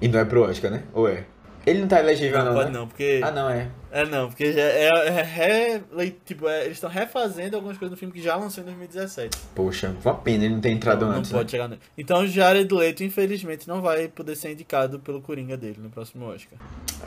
[0.00, 0.84] E não é pro Oscar, né?
[0.94, 1.24] Ou é?
[1.66, 2.78] Ele não tá elegível, Não, não, pode né?
[2.78, 3.20] não, porque.
[3.22, 3.68] Ah, não, é.
[3.90, 7.94] É não, porque já é, é, re- le- tipo, é- eles estão refazendo algumas coisas
[7.96, 9.36] do filme que já lançou em 2017.
[9.54, 11.30] Poxa, uma pena ele não ter entrado não antes.
[11.30, 11.50] pode né?
[11.50, 11.80] chegar nele.
[11.96, 16.26] Então o Jared Leto, infelizmente, não vai poder ser indicado pelo Coringa dele no próximo
[16.26, 16.58] Oscar.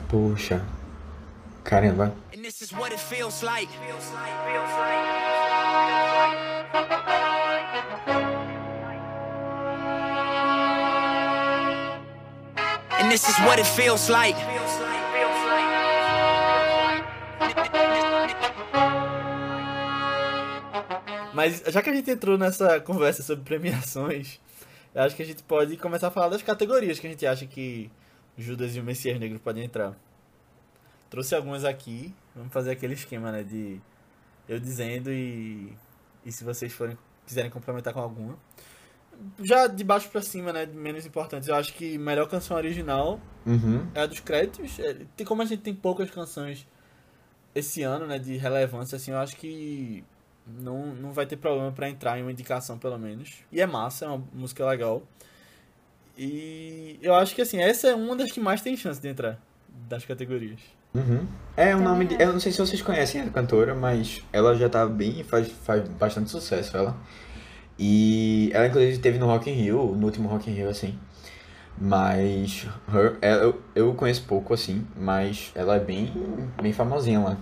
[0.08, 0.60] Poxa.
[1.64, 2.12] Caramba.
[2.36, 3.68] And this is what it feels like.
[13.10, 14.36] This is what it feels like.
[21.34, 24.38] Mas já que a gente entrou nessa conversa sobre premiações,
[24.94, 27.46] eu acho que a gente pode começar a falar das categorias que a gente acha
[27.46, 27.90] que
[28.36, 29.96] Judas e o Messias Negro podem entrar.
[31.08, 33.80] Trouxe algumas aqui, vamos fazer aquele esquema, né, de
[34.48, 35.72] eu dizendo e,
[36.24, 36.96] e se vocês forem
[37.26, 38.36] quiserem complementar com alguma.
[39.42, 43.86] Já de baixo pra cima, né, menos importantes, eu acho que melhor canção original Uhum.
[43.94, 44.78] é a dos créditos.
[44.78, 46.66] É, tem, como a gente tem poucas canções
[47.54, 50.02] esse ano, né, de relevância, assim, eu acho que
[50.46, 53.30] não, não vai ter problema pra entrar em uma indicação, pelo menos.
[53.52, 55.02] E é massa, é uma música legal.
[56.16, 59.38] E eu acho que, assim, essa é uma das que mais tem chance de entrar
[59.88, 60.60] das categorias.
[60.94, 61.26] Uhum.
[61.56, 62.22] É o nome de.
[62.22, 65.24] Eu não sei se vocês conhecem a cantora, mas ela já tá bem.
[65.24, 66.94] faz, faz bastante sucesso ela.
[67.78, 70.98] E ela inclusive teve no Rock in Rio, no último Rock in Rio, assim.
[71.78, 76.12] Mas Her, ela- eu, eu conheço pouco, assim, mas ela é bem,
[76.60, 77.36] bem famosinha lá.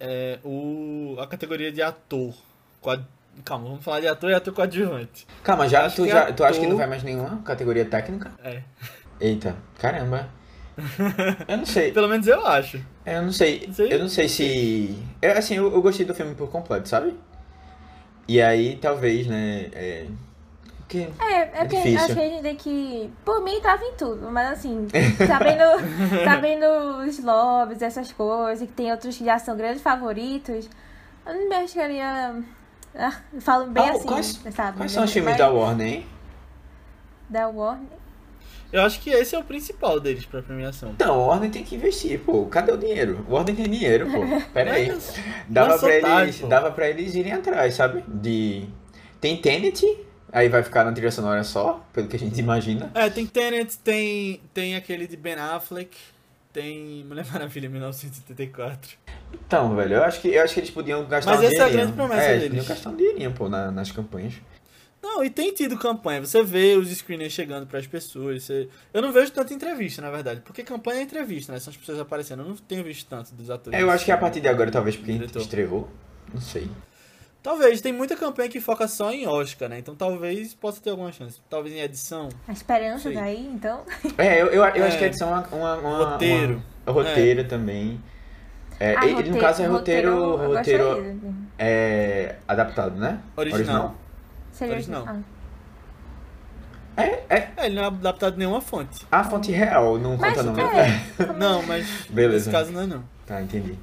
[0.00, 2.32] É, o, a categoria de ator.
[2.80, 3.02] Quad,
[3.44, 5.26] calma, vamos falar de ator e ator coadjuvante.
[5.42, 8.32] Calma, já, tu, já, tu acha que ator- não vai mais nenhuma categoria técnica?
[8.42, 8.62] É.
[9.20, 10.28] Eita, caramba.
[11.48, 11.90] Eu não sei.
[11.92, 12.80] Pelo menos eu acho.
[13.04, 13.64] Eu não sei.
[13.66, 13.92] Não sei.
[13.92, 14.96] Eu não sei se.
[15.20, 17.14] É, assim, eu, eu gostei do filme por completo, sabe?
[18.28, 19.70] E aí, talvez, né?
[19.72, 20.06] É.
[20.86, 21.08] Que...
[21.20, 21.98] É, é, É porque difícil.
[22.04, 23.10] acho que a gente tem que.
[23.24, 24.86] Por mim, tava em tudo, mas assim,
[25.26, 26.66] sabendo, sabendo
[27.06, 30.68] os lobbies, essas coisas, que tem outros que já são grandes favoritos,
[31.26, 32.42] eu não me arriscaria.
[32.94, 34.76] Ah, eu falo bem Ah, assim, quais, sabe?
[34.78, 36.06] quais são os Mas- filmes da Warner, hein?
[37.28, 37.97] Da Warner.
[38.72, 40.90] Eu acho que esse é o principal deles pra premiação.
[40.90, 42.44] Então, a Warner tem que investir, pô.
[42.46, 43.24] Cadê o dinheiro?
[43.28, 44.20] O Warner tem dinheiro, pô.
[44.52, 44.88] Pera aí.
[44.88, 45.14] Mas-
[45.48, 46.46] Dava mas pra, eles, pô.
[46.48, 48.04] dava pra eles irem atrás, sabe?
[48.06, 48.66] De.
[49.20, 49.84] Tem Tenet,
[50.30, 52.90] aí vai ficar na trilha sonora só, pelo que a gente imagina.
[52.94, 55.96] É, tem Tenet, tem, tem aquele de Ben Affleck,
[56.52, 58.96] tem Mulher Maravilha 1984.
[59.32, 61.56] Então, velho, eu acho que, eu acho que eles podiam gastar Mas um essa é
[61.56, 61.78] a dinheirinho.
[61.86, 62.58] grande promessa é, eles deles.
[62.58, 64.34] podiam gastar um dinheirinho, pô, na- nas campanhas.
[65.02, 66.20] Não, e tem tido campanha.
[66.24, 68.42] Você vê os screeners chegando pras pessoas.
[68.42, 68.68] Você...
[68.92, 70.40] Eu não vejo tanta entrevista, na verdade.
[70.40, 71.60] Porque campanha é entrevista, né?
[71.60, 72.42] São as pessoas aparecendo.
[72.42, 73.78] Eu não tenho visto tanto dos atores.
[73.78, 75.40] É, eu acho que a partir de agora, talvez, porque Diretor.
[75.40, 75.88] estreou.
[76.34, 76.68] Não sei.
[77.42, 77.80] Talvez.
[77.80, 79.78] Tem muita campanha que foca só em Oscar, né?
[79.78, 81.40] Então talvez possa ter alguma chance.
[81.48, 82.28] Talvez em edição.
[82.48, 83.84] A esperança daí, então.
[84.18, 84.86] É, eu, eu, eu É.
[84.88, 85.46] acho que a edição é uma.
[85.52, 86.62] uma, uma Roteiro.
[86.84, 88.00] uma- roteiro também.
[88.80, 90.36] É, Ah, e- e no caso é roteiro.
[90.36, 93.20] Roteiro, gostaria de- é, adaptado, né?
[93.36, 93.94] Original.
[94.58, 95.04] Seria Original.
[95.06, 95.20] Ah.
[96.96, 97.52] É, é.
[97.56, 99.06] É, ele não é adaptado de nenhuma fonte.
[99.10, 100.60] A fonte real, não Mas conta não.
[100.60, 101.00] é.
[101.38, 102.34] Não, mas Beleza.
[102.46, 103.04] nesse caso não é não.
[103.24, 103.78] Tá, entendi.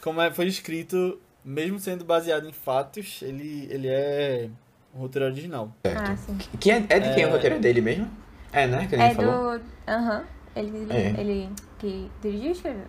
[0.00, 4.48] Como é, foi escrito, mesmo sendo baseado em fatos, ele, ele é
[4.94, 5.74] um roteiro original.
[5.84, 6.38] Ah, sim.
[6.60, 7.26] Que é, é de quem É.
[7.26, 8.08] o roteiro é dele mesmo?
[8.52, 8.86] É, né?
[8.86, 9.58] Que a É falou.
[9.58, 9.64] do.
[9.88, 10.24] Aham.
[10.54, 11.20] Ele, É.
[11.20, 12.84] ele que dirigiu e escreveu.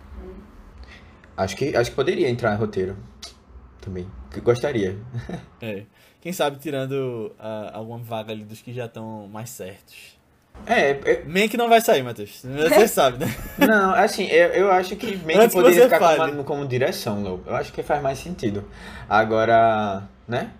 [1.36, 2.96] Acho que, acho que poderia entrar em roteiro.
[3.80, 4.06] Também.
[4.30, 4.96] Que Gostaria.
[5.60, 5.82] É.
[6.24, 10.16] Quem sabe tirando ah, alguma vaga ali dos que já estão mais certos.
[10.66, 12.40] É, eu- Mank não vai sair, Matheus.
[12.42, 13.36] Você sabe, né?
[13.58, 17.42] não, assim, eu, eu acho que que que poderia ficar como, como direção, Léo.
[17.44, 18.64] Eu acho que faz mais sentido.
[19.06, 20.50] Agora, né?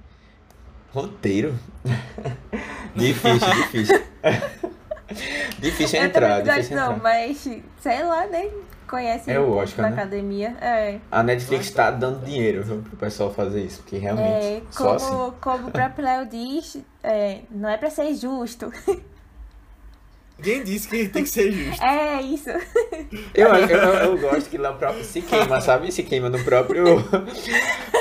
[0.93, 1.59] Roteiro.
[2.95, 4.03] difícil, difícil.
[5.59, 7.03] difícil entrar, não difícil não, entrar.
[7.03, 7.39] mas
[7.81, 8.51] sei lá, nem
[8.95, 10.03] conhece É um o pouco Oscar, da né?
[10.03, 10.57] academia.
[10.61, 10.99] É.
[11.11, 15.23] A Netflix tá dando dinheiro viu, pro pessoal fazer isso, porque realmente, É, só como,
[15.27, 15.33] assim.
[15.41, 18.73] como o próprio Léo diz, é, não é pra ser justo.
[20.37, 21.83] Ninguém disse que tem que ser justo.
[21.83, 22.51] É isso.
[23.33, 25.93] Eu, eu, eu, eu gosto que lá o próprio se queima, sabe?
[25.93, 26.85] Se queima no próprio.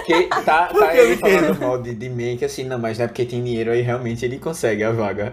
[0.06, 3.06] que tá, tá que ele falando mal de, de mim, que assim, não, mas não
[3.06, 5.32] é porque tem dinheiro aí realmente ele consegue a vaga.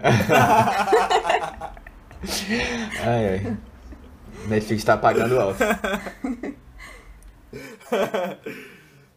[3.03, 3.57] ai, ai.
[4.47, 5.59] Netflix tá pagando alto.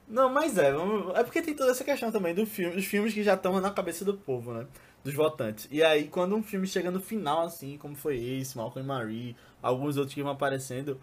[0.09, 3.15] Não, mas é, vamos- é porque tem toda essa questão também do filme, dos filmes
[3.15, 4.67] que já estão na cabeça do povo, né?
[5.03, 5.67] Dos votantes.
[5.71, 9.37] E aí, quando um filme chega no final, assim, como foi esse, Malcolm e Marie,
[9.63, 11.01] alguns outros que vão aparecendo,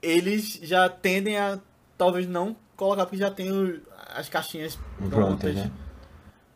[0.00, 1.58] eles já tendem a
[1.98, 3.80] talvez não colocar, porque já tem
[4.14, 4.78] as caixinhas
[5.10, 5.70] Prontas, né?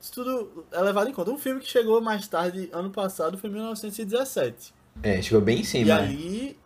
[0.00, 1.30] Isso tudo é levado em conta.
[1.30, 4.72] Um filme que chegou mais tarde, ano passado, foi em 1917.
[5.02, 5.94] É, chegou bem em E cima.
[5.96, 6.02] né?
[6.02, 6.58] ali.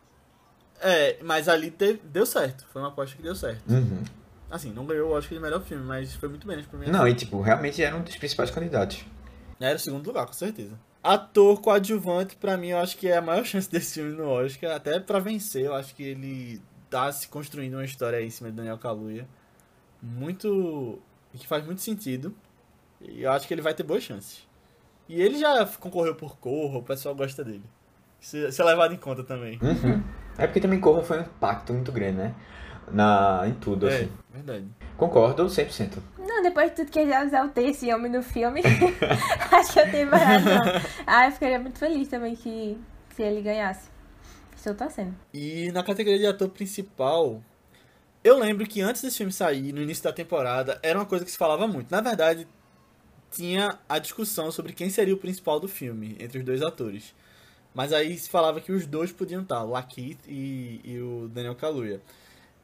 [0.83, 2.67] É, mas ali teve- deu certo.
[2.73, 3.63] Foi uma aposta que deu certo.
[3.71, 4.03] Uhum.
[4.51, 6.97] Assim, não ganhou o Oscar de melhor filme, mas foi muito bem nas premiações.
[6.99, 9.05] Não, e tipo, realmente era um dos principais candidatos.
[9.61, 10.79] Era o segundo lugar, com certeza.
[11.03, 14.73] Ator coadjuvante, pra mim, eu acho que é a maior chance desse filme no Oscar.
[14.77, 16.61] Até pra vencer, eu acho que ele
[16.91, 19.27] tá se construindo uma história aí em cima de Daniel Kaluuya.
[20.03, 20.99] Muito.
[21.35, 22.35] que faz muito sentido.
[23.01, 24.47] E eu acho que ele vai ter boas chances.
[25.09, 27.65] E ele já concorreu por Corra, o pessoal gosta dele.
[28.23, 29.59] Ser, ser levado em conta também.
[29.61, 30.01] Uhum.
[30.39, 32.35] É porque também Corra foi um impacto muito grande, né?
[32.91, 34.13] Na, em tudo, É, assim.
[34.33, 34.67] verdade.
[34.97, 35.99] Concordo 100%.
[36.19, 38.63] Não, depois de tudo que eu já exaltei esse homem no filme,
[39.53, 40.63] acho que eu tenho mais razão.
[41.07, 42.79] Ah, eu ficaria muito feliz também que
[43.15, 43.91] se ele ganhasse.
[44.57, 45.15] Estou torcendo.
[45.35, 47.43] E na categoria de ator principal,
[48.23, 51.31] eu lembro que antes desse filme sair, no início da temporada, era uma coisa que
[51.31, 51.91] se falava muito.
[51.91, 52.47] Na verdade,
[53.31, 57.15] tinha a discussão sobre quem seria o principal do filme, entre os dois atores.
[57.75, 61.55] Mas aí se falava que os dois podiam estar, o Lakeith e, e o Daniel
[61.55, 62.01] Kaluuya.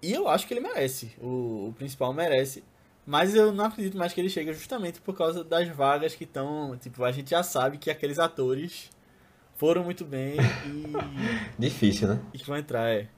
[0.02, 2.62] E eu acho que ele merece, o, o principal merece.
[3.06, 6.76] Mas eu não acredito mais que ele chegue justamente por causa das vagas que estão.
[6.78, 8.90] Tipo, a gente já sabe que aqueles atores
[9.56, 10.36] foram muito bem
[10.66, 10.92] e.
[11.58, 12.20] Difícil, né?
[12.34, 13.08] e que vão entrar, é.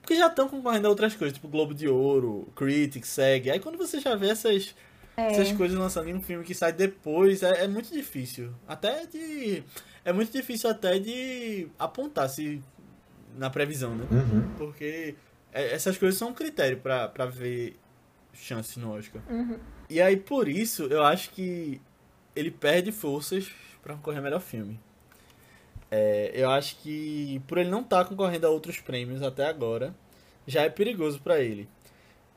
[0.00, 3.50] Porque já estão concorrendo a outras coisas, tipo Globo de Ouro, Critics, SEG.
[3.50, 4.74] Aí quando você já vê essas,
[5.16, 8.54] essas coisas lançando em um filme que sai depois, é, é muito difícil.
[8.66, 9.62] Até de.
[10.04, 12.62] É muito difícil até de apontar se
[13.36, 14.06] na previsão, né?
[14.10, 14.54] Uhum.
[14.56, 15.14] Porque
[15.52, 17.76] é- essas coisas são um critério pra, pra ver
[18.32, 19.22] chances no Oscar.
[19.28, 19.58] Uhum.
[19.88, 21.80] E aí, por isso, eu acho que
[22.34, 23.50] ele perde forças
[23.82, 24.78] pra concorrer a melhor filme.
[25.90, 29.94] É, eu acho que por ele não estar concorrendo a outros prêmios até agora,
[30.46, 31.68] já é perigoso pra ele.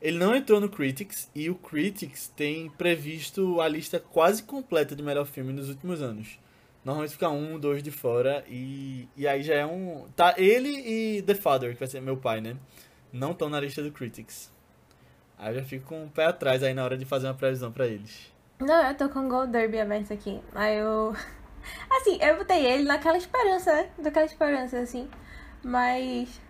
[0.02, 5.04] Ele não entrou no Critics e o Critics tem previsto a lista quase completa de
[5.04, 6.40] melhor filme nos últimos anos.
[6.84, 10.06] Normalmente fica um, dois de fora e, e aí já é um.
[10.16, 12.58] Tá ele e The Father, que vai ser meu pai, né?
[13.12, 14.52] Não estão na lista do Critics.
[15.38, 17.72] Aí eu já fico com o pé atrás aí na hora de fazer uma previsão
[17.72, 18.32] pra eles.
[18.60, 20.42] Não, eu tô com o Gold Derby aberto aqui.
[20.54, 21.14] Aí eu.
[21.90, 23.90] Assim, eu botei ele naquela esperança, né?
[23.98, 25.10] Daquela esperança, assim.
[25.64, 26.42] Mas.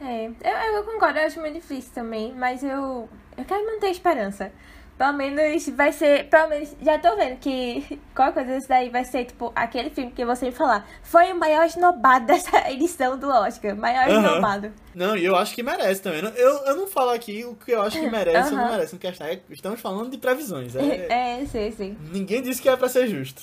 [0.00, 2.34] É, eu, eu concordo, eu acho muito difícil também.
[2.34, 3.08] Mas eu.
[3.36, 4.52] Eu quero manter a esperança.
[4.98, 6.24] Pelo menos vai ser.
[6.28, 6.74] Pelo menos.
[6.82, 10.46] Já tô vendo que qualquer coisa desse daí vai ser, tipo, aquele filme que você
[10.46, 10.84] me falar.
[11.04, 13.76] Foi o maior esnobado dessa edição do Oscar.
[13.76, 14.26] Maior Aham.
[14.26, 14.72] esnobado.
[14.94, 16.20] Não, e eu acho que merece também.
[16.34, 18.98] Eu, eu não falo aqui o que eu acho que merece ou não merece.
[19.22, 20.74] É- Estamos falando de previsões.
[20.74, 21.06] É,
[21.42, 21.96] É, sei, sei.
[22.12, 23.42] Ninguém disse que é pra ser justo.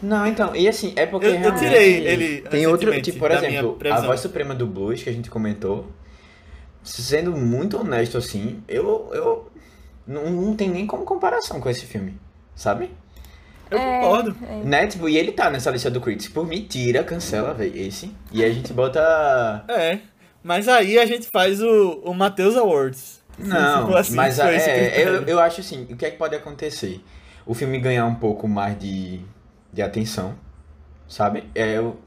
[0.00, 3.76] Não, então, e assim, é porque Eu- eu tirei ele Tem outro, tipo, por exemplo,
[3.90, 5.86] a voz suprema do blues que a gente comentou.
[6.84, 9.51] Sendo muito honesto assim, eu eu
[10.06, 12.18] não, não tem nem como comparação com esse filme,
[12.54, 12.90] sabe?
[13.70, 14.36] Eu É, concordo.
[14.46, 14.56] é.
[14.64, 14.86] Né?
[14.86, 16.28] Tipo, e ele tá nessa lista do Critics.
[16.28, 18.14] Por mim, tira, cancela, velho, esse.
[18.30, 19.98] E a gente bota É.
[20.42, 23.22] Mas aí a gente faz o, o Matheus Awards.
[23.38, 25.12] Não, assim, mas esse é, critério.
[25.14, 27.00] eu, eu acho assim, o que é que pode acontecer?
[27.46, 29.20] O filme ganhar um pouco mais de,
[29.72, 30.34] de atenção,
[31.08, 31.44] sabe?
[31.54, 31.98] É, eu,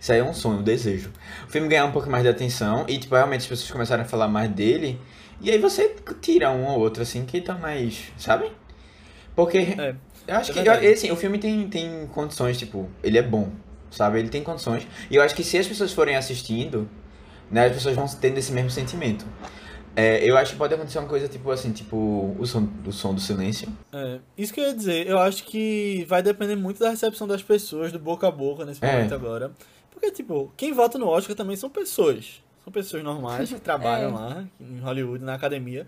[0.00, 1.12] isso aí é um sonho, um desejo.
[1.46, 4.08] O filme ganhar um pouco mais de atenção e, tipo, realmente as pessoas começarem a
[4.08, 5.00] falar mais dele,
[5.40, 8.50] e aí você tira um ou outro, assim, que tá mais, sabe?
[9.34, 9.94] Porque É,
[10.26, 13.50] eu acho é que, eu- assim, o filme tem, tem condições, tipo, ele é bom,
[13.90, 14.18] sabe?
[14.18, 14.86] Ele tem condições.
[15.10, 16.88] E eu acho que se as pessoas forem assistindo,
[17.50, 19.24] né, as pessoas vão tendo esse mesmo sentimento.
[19.96, 21.96] É, eu acho que pode acontecer uma coisa, tipo assim, tipo,
[22.38, 23.68] o som, o som do silêncio.
[23.92, 27.42] É, isso que eu ia dizer, eu acho que vai depender muito da recepção das
[27.42, 28.92] pessoas, do boca a boca nesse É.
[28.92, 29.50] momento agora.
[29.90, 32.40] Porque, tipo, quem vota no Oscar também são pessoas.
[32.70, 34.12] São pessoas normais que trabalham É.
[34.14, 35.86] lá, em Hollywood, na academia.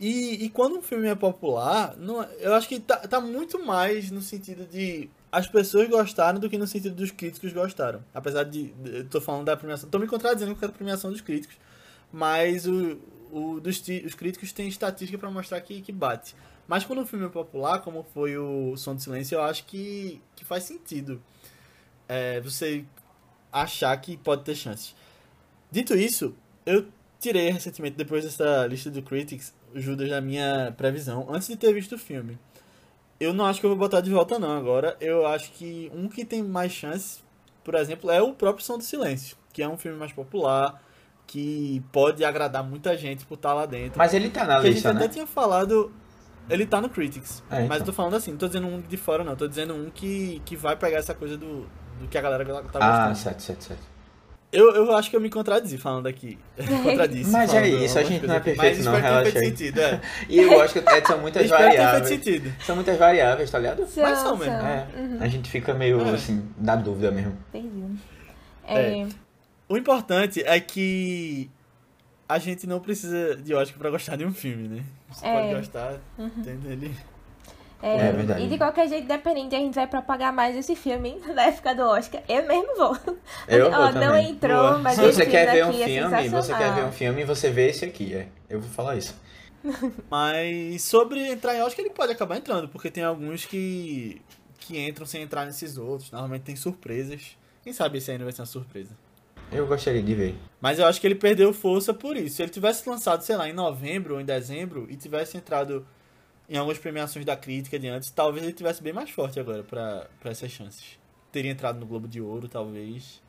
[0.00, 3.64] E, e quando um filme é popular, não, é- eu acho que tá, tá muito
[3.64, 8.02] mais no sentido de as pessoas gostaram do que no sentido dos críticos gostaram.
[8.12, 8.74] Apesar de.
[8.84, 9.88] Eu tô falando da premiação.
[9.88, 11.56] Tô me contradizendo com a premiação dos críticos.
[12.12, 12.98] Mas o,
[13.30, 16.34] o dos, os críticos têm estatística pra mostrar que, que bate.
[16.66, 20.20] Mas quando o filme é popular, como foi o Som do Silêncio, eu acho que,
[20.36, 21.22] que faz sentido
[22.08, 22.84] é, você
[23.52, 24.94] achar que pode ter chances.
[25.72, 26.34] Dito isso,
[26.66, 26.86] eu
[27.18, 31.94] tirei recentemente, depois dessa lista do Critics, Judas da minha previsão, antes de ter visto
[31.94, 32.38] o filme.
[33.18, 34.96] Eu não acho que eu vou botar de volta não agora.
[35.00, 37.24] Eu acho que um que tem mais chances,
[37.64, 40.82] por exemplo, é o próprio Som do Silêncio, que é um filme mais popular,
[41.26, 43.96] que pode agradar muita gente por estar lá dentro.
[43.96, 45.08] Mas ele tá na Que a gente lista, até né?
[45.08, 45.90] tinha falado.
[46.50, 47.42] Ele tá no Critics.
[47.50, 47.68] É, então.
[47.68, 49.34] Mas eu tô falando assim, não tô dizendo um de fora, não.
[49.36, 51.66] Tô dizendo um que, que vai pegar essa coisa do,
[51.98, 52.84] do que a galera tá gostando.
[52.84, 53.91] Ah, certo, certo, certo.
[54.52, 56.38] Eu, eu acho que eu me contradizi falando aqui.
[56.84, 57.30] Contradisse.
[57.30, 60.00] Mas é isso, a gente não é perfeito Mas não, relaxa feito sentido, é.
[60.28, 62.08] E eu acho que é, são muitas feito variáveis.
[62.08, 62.52] sentido.
[62.62, 63.86] São muitas variáveis, tá ligado?
[63.96, 64.52] Mas são mesmo.
[64.54, 65.16] É, Uhum.
[65.20, 66.10] a gente fica meio, É.
[66.10, 67.34] assim, na dúvida mesmo.
[67.50, 67.68] Perdi.
[68.66, 69.00] É.
[69.00, 69.08] É.
[69.68, 71.50] O importante é que
[72.28, 74.82] a gente não precisa de Oscar pra gostar de um filme, né?
[75.10, 75.32] Você É.
[75.40, 75.94] pode gostar,
[76.44, 76.94] tendo ele.
[77.82, 78.44] É, É verdade.
[78.44, 81.82] E de qualquer jeito, independente, a gente vai propagar mais esse filme na época do
[81.82, 82.22] Oscar.
[82.28, 82.96] Eu mesmo vou.
[83.48, 84.78] Eu Ó, vou não entrou, Boa.
[84.78, 87.24] mas Se esse você quer ver um daqui é filme, você quer ver um filme,
[87.24, 88.28] você vê esse aqui, é.
[88.48, 89.14] Eu vou falar isso.
[90.10, 94.20] Mas sobre entrar em Oscar, ele pode acabar entrando, porque tem alguns que,
[94.58, 96.10] que entram sem entrar nesses outros.
[96.10, 97.36] Normalmente tem surpresas.
[97.62, 98.90] Quem sabe esse ainda vai ser uma surpresa.
[99.52, 100.34] Eu gostaria de ver.
[100.60, 102.36] Mas eu acho que ele perdeu força por isso.
[102.36, 105.86] Se ele tivesse lançado, sei lá, em novembro ou em dezembro e tivesse entrado
[106.52, 110.06] em algumas premiações da crítica de antes, talvez ele tivesse bem mais forte agora pra,
[110.20, 110.98] pra essas chances.
[111.32, 113.22] Teria entrado no Globo de Ouro, talvez.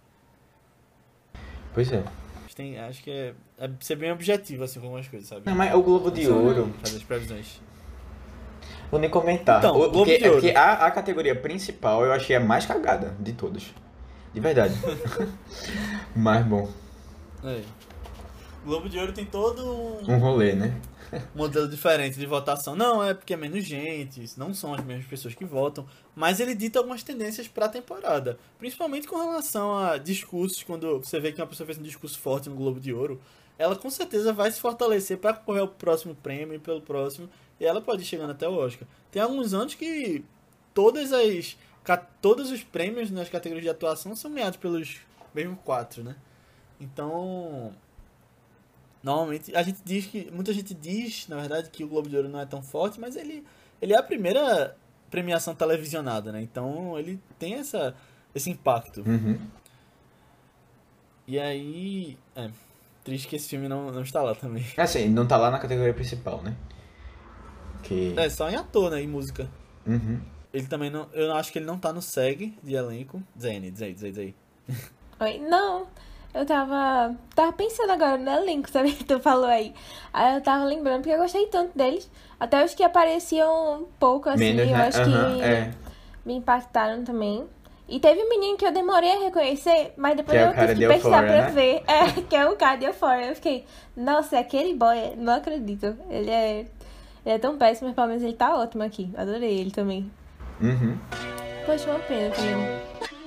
[1.73, 2.03] Pois é.
[2.45, 5.43] Acho, tem, acho que é, é ser bem objetivo, assim, com algumas coisas, sabe?
[5.45, 6.73] Não, mas o Globo de Ouro.
[6.83, 7.61] Fazer as previsões.
[8.91, 9.59] Vou nem comentar.
[9.59, 10.37] Então, O- Globo porque, de Ouro.
[10.37, 13.73] é porque a, a categoria principal eu achei a mais cagada de todas.
[14.33, 14.73] De verdade.
[16.15, 16.69] mas bom,
[17.43, 17.61] É.
[18.65, 20.75] Globo de Ouro tem todo um um rolê, né?
[21.35, 22.75] modelo diferente de votação.
[22.75, 25.85] Não, é porque é menos gente, não são as mesmas pessoas que votam,
[26.15, 31.19] mas ele dita algumas tendências para a temporada, principalmente com relação a discursos, quando você
[31.19, 33.21] vê que uma pessoa fez um discurso forte no Globo de Ouro,
[33.57, 37.65] ela com certeza vai se fortalecer para concorrer ao próximo prêmio e pelo próximo, e
[37.65, 38.87] ela pode ir chegando até o Oscar.
[39.11, 40.23] Tem alguns anos que
[40.73, 41.57] todas as
[42.21, 45.01] todos os prêmios nas categorias de atuação são ganhados pelos
[45.33, 46.15] mesmos quatro, né?
[46.79, 47.73] Então,
[49.03, 50.31] Normalmente, a gente diz que.
[50.31, 53.17] Muita gente diz, na verdade, que o Globo de Ouro não é tão forte, mas
[53.17, 53.43] ele,
[53.81, 54.75] ele é a primeira
[55.11, 56.41] premiação televisionada, né?
[56.41, 57.93] Então ele tem essa,
[58.33, 59.01] esse impacto.
[59.05, 59.37] Uhum.
[61.27, 62.17] E aí.
[62.35, 62.49] É.
[63.03, 64.65] Triste que esse filme não, não está lá também.
[64.77, 66.55] Assim, não tá lá na categoria principal, né?
[67.83, 68.13] Que.
[68.15, 69.03] É, só em ator, né?
[69.03, 69.49] E música.
[69.85, 70.21] Uhum.
[70.53, 71.09] Ele também não.
[71.11, 73.21] Eu acho que ele não tá no SEG de elenco.
[73.37, 74.35] Zene, diz aí, diz aí, diz aí.
[75.19, 75.39] Oi?
[75.39, 75.87] Não,
[76.33, 77.15] eu tava.
[77.35, 78.91] Tava pensando agora no elenco, sabe?
[78.93, 79.73] Que tu falou aí.
[80.11, 82.09] Aí eu tava lembrando, porque eu gostei tanto deles.
[82.39, 84.87] Até os que apareciam um pouco assim, Menos, eu né?
[84.87, 85.71] acho que é.
[86.25, 87.45] me impactaram também.
[87.87, 90.79] E teve um menino que eu demorei a reconhecer, mas depois Que é eu tive
[90.79, 91.51] que pesquisar Euphoria, pra né?
[91.51, 91.83] ver.
[91.87, 93.27] É, que é o cara de Euphoria.
[93.27, 93.65] Eu fiquei,
[93.95, 95.95] nossa, é aquele boy, não acredito.
[96.09, 96.65] Ele é.
[97.25, 99.09] Ele é tão péssimo, mas pelo menos ele tá ótimo aqui.
[99.15, 100.11] Adorei ele também.
[100.61, 100.97] Uhum.
[101.65, 103.22] Poxa, uma pena também.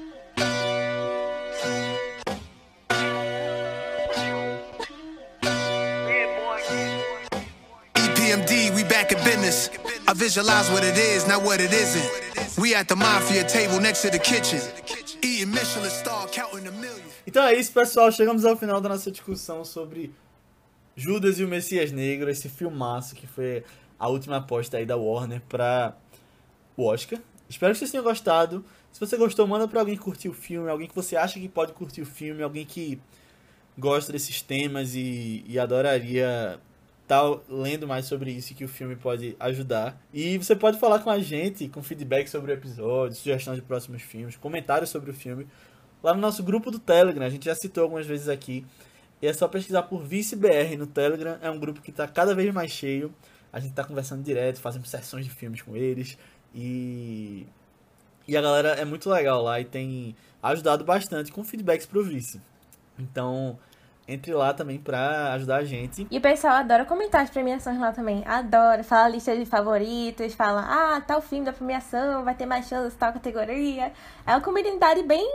[10.17, 12.59] Visualize what it is, not what it isn't.
[12.59, 14.61] We at the mafia table next to the kitchen.
[15.23, 17.13] Eating Michelin star, counting the millions.
[17.27, 18.11] Então é isso, pessoal.
[18.11, 20.13] Chegamos ao final da nossa discussão sobre
[20.97, 23.63] Judas e o Messias Negro, esse filmaço que foi
[23.99, 25.95] a última aposta aí da Warner para
[26.77, 27.19] o Oscar.
[27.49, 28.65] Espero que vocês tenham gostado.
[28.93, 31.49] Se você gostou, manda para alguém que curtiu o filme, alguém que você acha que
[31.49, 32.99] pode curtir o filme, alguém que
[33.79, 36.59] gosta desses temas e, e adoraria
[37.07, 39.97] estar lendo mais sobre isso que o filme pode ajudar.
[40.13, 44.03] E você pode falar com a gente, com feedback sobre o episódio, sugestão de próximos
[44.03, 45.47] filmes, comentários sobre o filme,
[46.03, 47.25] lá no nosso grupo do Telegram.
[47.25, 48.67] A gente já citou algumas vezes aqui.
[49.23, 51.39] E é só pesquisar por ViceBR no Telegram.
[51.41, 53.15] É um grupo que está cada vez mais cheio.
[53.53, 56.19] A gente está conversando direto, fazendo sessões de filmes com eles.
[56.55, 57.47] E.
[58.29, 62.41] E a galera é muito legal lá e tem ajudado bastante com feedbacks pro Vice.
[62.99, 63.57] Então,
[64.09, 66.07] entre lá também pra ajudar a gente.
[66.11, 68.23] E o pessoal adora comentar as premiações lá também.
[68.27, 68.85] Adora.
[68.85, 73.13] Fala lista de favoritos, fala, ah, tal filme da premiação, vai ter mais chance, tal
[73.13, 73.93] categoria.
[74.27, 75.29] É uma comunidade bem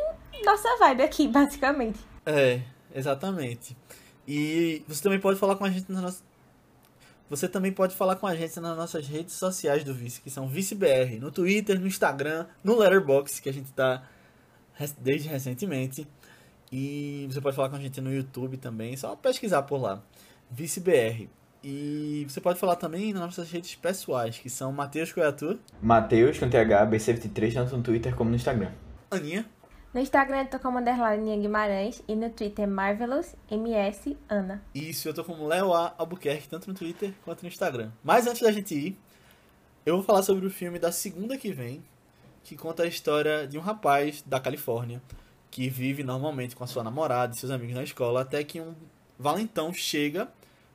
[0.46, 2.00] nossa vibe aqui, basicamente.
[2.26, 2.62] É,
[2.94, 3.76] exatamente.
[4.28, 6.24] E você também pode falar com a gente nas nossas.
[7.30, 10.48] Você também pode falar com a gente nas nossas redes sociais do Vice, que são
[10.48, 14.04] ViceBR, no Twitter, no Instagram, no Letterboxd, que a gente tá
[15.00, 16.06] desde recentemente.
[16.72, 20.02] E você pode falar com a gente no YouTube também, só pesquisar por lá.
[20.50, 21.28] ViceBR.
[21.64, 26.50] E você pode falar também nas nossas redes pessoais, que são Matheus Coiatu, Matheus com
[26.50, 28.72] TH, B73, tanto no Twitter como no Instagram.
[29.12, 29.46] Aninha,
[29.94, 34.64] No Instagram eu tô como underline Guimarães e no Twitter Marvelous MS Ana.
[34.74, 35.94] Isso, eu tô como Léo A.
[35.98, 37.92] Albuquerque, tanto no Twitter quanto no Instagram.
[38.04, 38.98] Mas antes da gente ir,
[39.86, 41.84] eu vou falar sobre o filme da segunda que vem,
[42.44, 45.00] que conta a história de um rapaz da Califórnia
[45.52, 48.74] que vive normalmente com a sua namorada e seus amigos na escola, até que um
[49.20, 50.30] valentão chega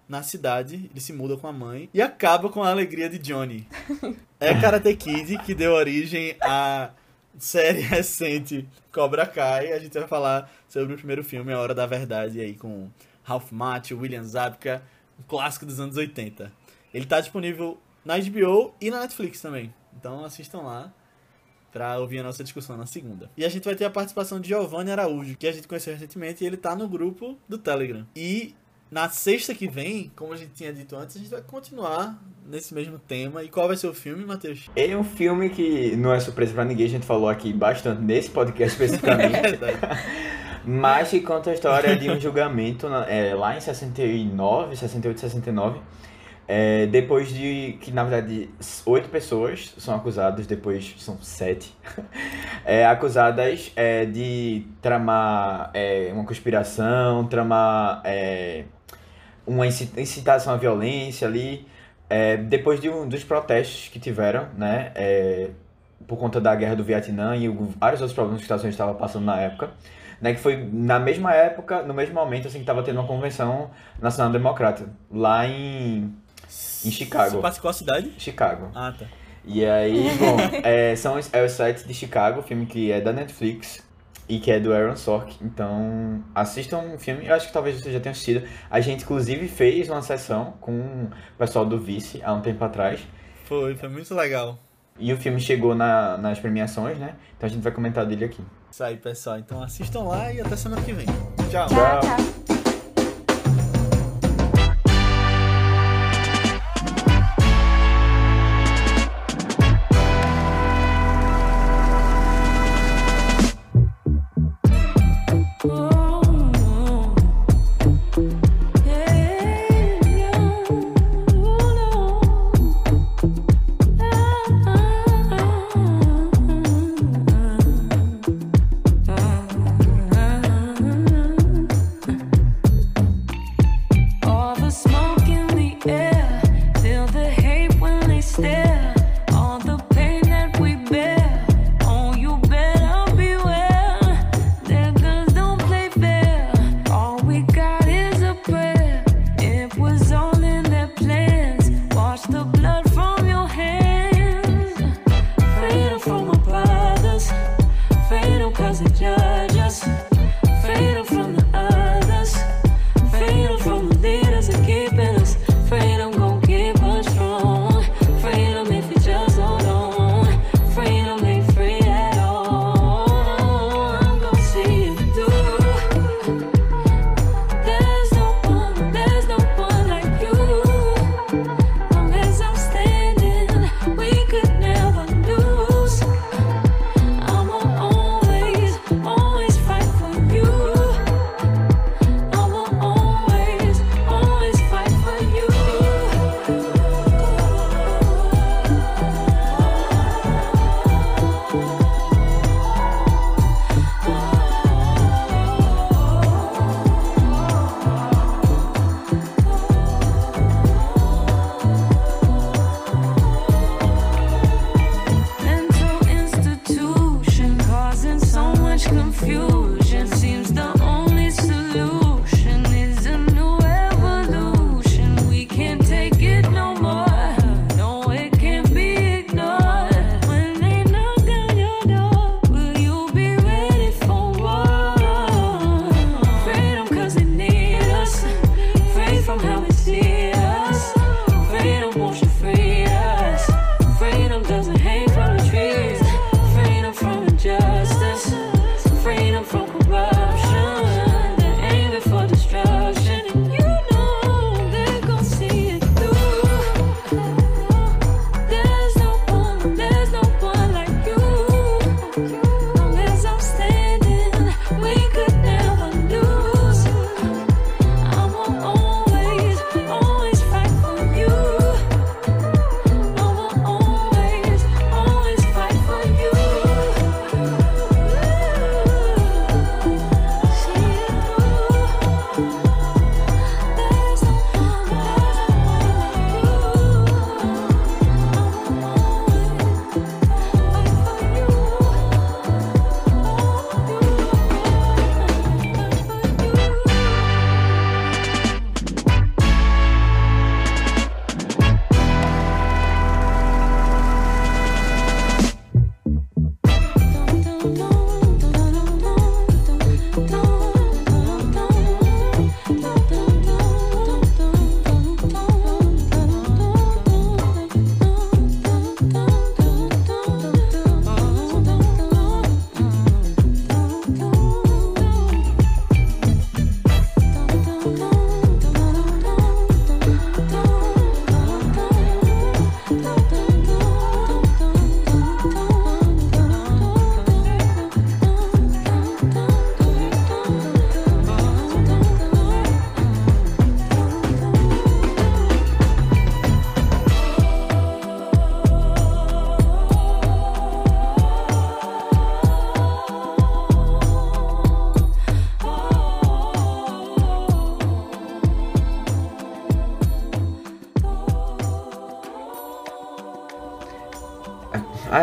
[0.06, 3.66] na cidade, ele se muda com a mãe e acaba com a alegria de Johnny.
[4.38, 6.90] É Karate Kid que deu origem à
[7.38, 9.72] série recente Cobra Kai.
[9.72, 12.90] A gente vai falar sobre o primeiro filme, A Hora da Verdade, aí com
[13.22, 14.82] Ralph Macchio, William Zabka,
[15.18, 16.52] um clássico dos anos 80.
[16.92, 19.72] Ele tá disponível na HBO e na Netflix também.
[19.98, 20.92] Então assistam lá
[21.76, 23.30] pra ouvir a nossa discussão na segunda.
[23.36, 26.42] E a gente vai ter a participação de Giovanni Araújo, que a gente conheceu recentemente,
[26.42, 28.06] e ele tá no grupo do Telegram.
[28.16, 28.54] E
[28.90, 32.18] na sexta que vem, como a gente tinha dito antes, a gente vai continuar
[32.48, 33.44] nesse mesmo tema.
[33.44, 34.70] E qual vai ser o filme, Matheus?
[34.74, 38.30] É um filme que não é surpresa pra ninguém, a gente falou aqui bastante nesse
[38.30, 39.38] podcast especificamente.
[39.38, 39.78] verdade.
[40.64, 45.80] Mas que conta a história de um julgamento é, lá em 69, 68, 69,
[46.48, 48.48] É, depois de que, na verdade,
[48.86, 51.74] oito pessoas são acusadas, depois são sete,
[52.64, 58.64] é, acusadas é, de tramar é, uma conspiração, tramar é,
[59.46, 61.66] uma inci- incitação à violência ali,
[62.08, 64.92] é, depois de um, dos protestos que tiveram, né,
[66.06, 68.94] por conta da guerra do Vietnã e vários outros problemas que os Estados Unidos estavam
[68.94, 69.70] passando na época,
[70.20, 73.70] né, que foi na mesma época, no mesmo momento, assim, que estava tendo uma convenção
[74.00, 76.14] nacional democrata, lá em,
[76.86, 77.30] em Chicago.
[77.32, 78.12] Você passa qual cidade?
[78.18, 78.70] Chicago.
[78.74, 79.06] Ah, tá.
[79.44, 83.12] E aí, bom, é, são os, é os sites de Chicago, filme que é da
[83.12, 83.84] Netflix
[84.28, 85.36] e que é do Aaron Sorkin.
[85.44, 87.26] Então, assistam o filme.
[87.26, 88.42] Eu acho que talvez você já tenha assistido.
[88.68, 93.00] A gente, inclusive, fez uma sessão com o pessoal do Vice há um tempo atrás.
[93.44, 94.58] Foi, foi muito legal.
[94.98, 97.14] E o filme chegou na- nas premiações, né?
[97.36, 98.42] Então a gente vai comentar dele aqui.
[98.72, 99.38] Isso aí, pessoal.
[99.38, 101.06] Então assistam lá e até semana que vem.
[101.50, 101.68] Tchau.
[101.68, 102.55] Tchau, tchau.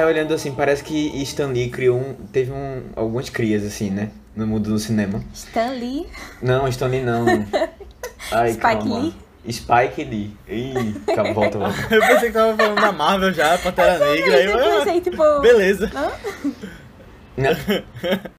[0.05, 2.13] Olhando assim, parece que Stan Lee criou um.
[2.31, 4.09] Teve um, algumas crias, assim, né?
[4.35, 5.23] No mundo do cinema.
[5.33, 6.07] Stan Lee,
[6.41, 7.25] Não, Stan Lee não.
[8.31, 8.99] Ai, Spike calma.
[8.99, 9.13] Lee?
[9.51, 10.37] Spike Lee.
[10.47, 11.77] Ih, calma, volta, volta.
[11.93, 14.35] Eu pensei que tava falando da Marvel já, Pantera Negra.
[14.37, 15.39] Aí eu, eu ah, pensei, tipo...
[15.41, 15.91] beleza.
[15.93, 16.11] Hã?
[17.37, 17.51] Não.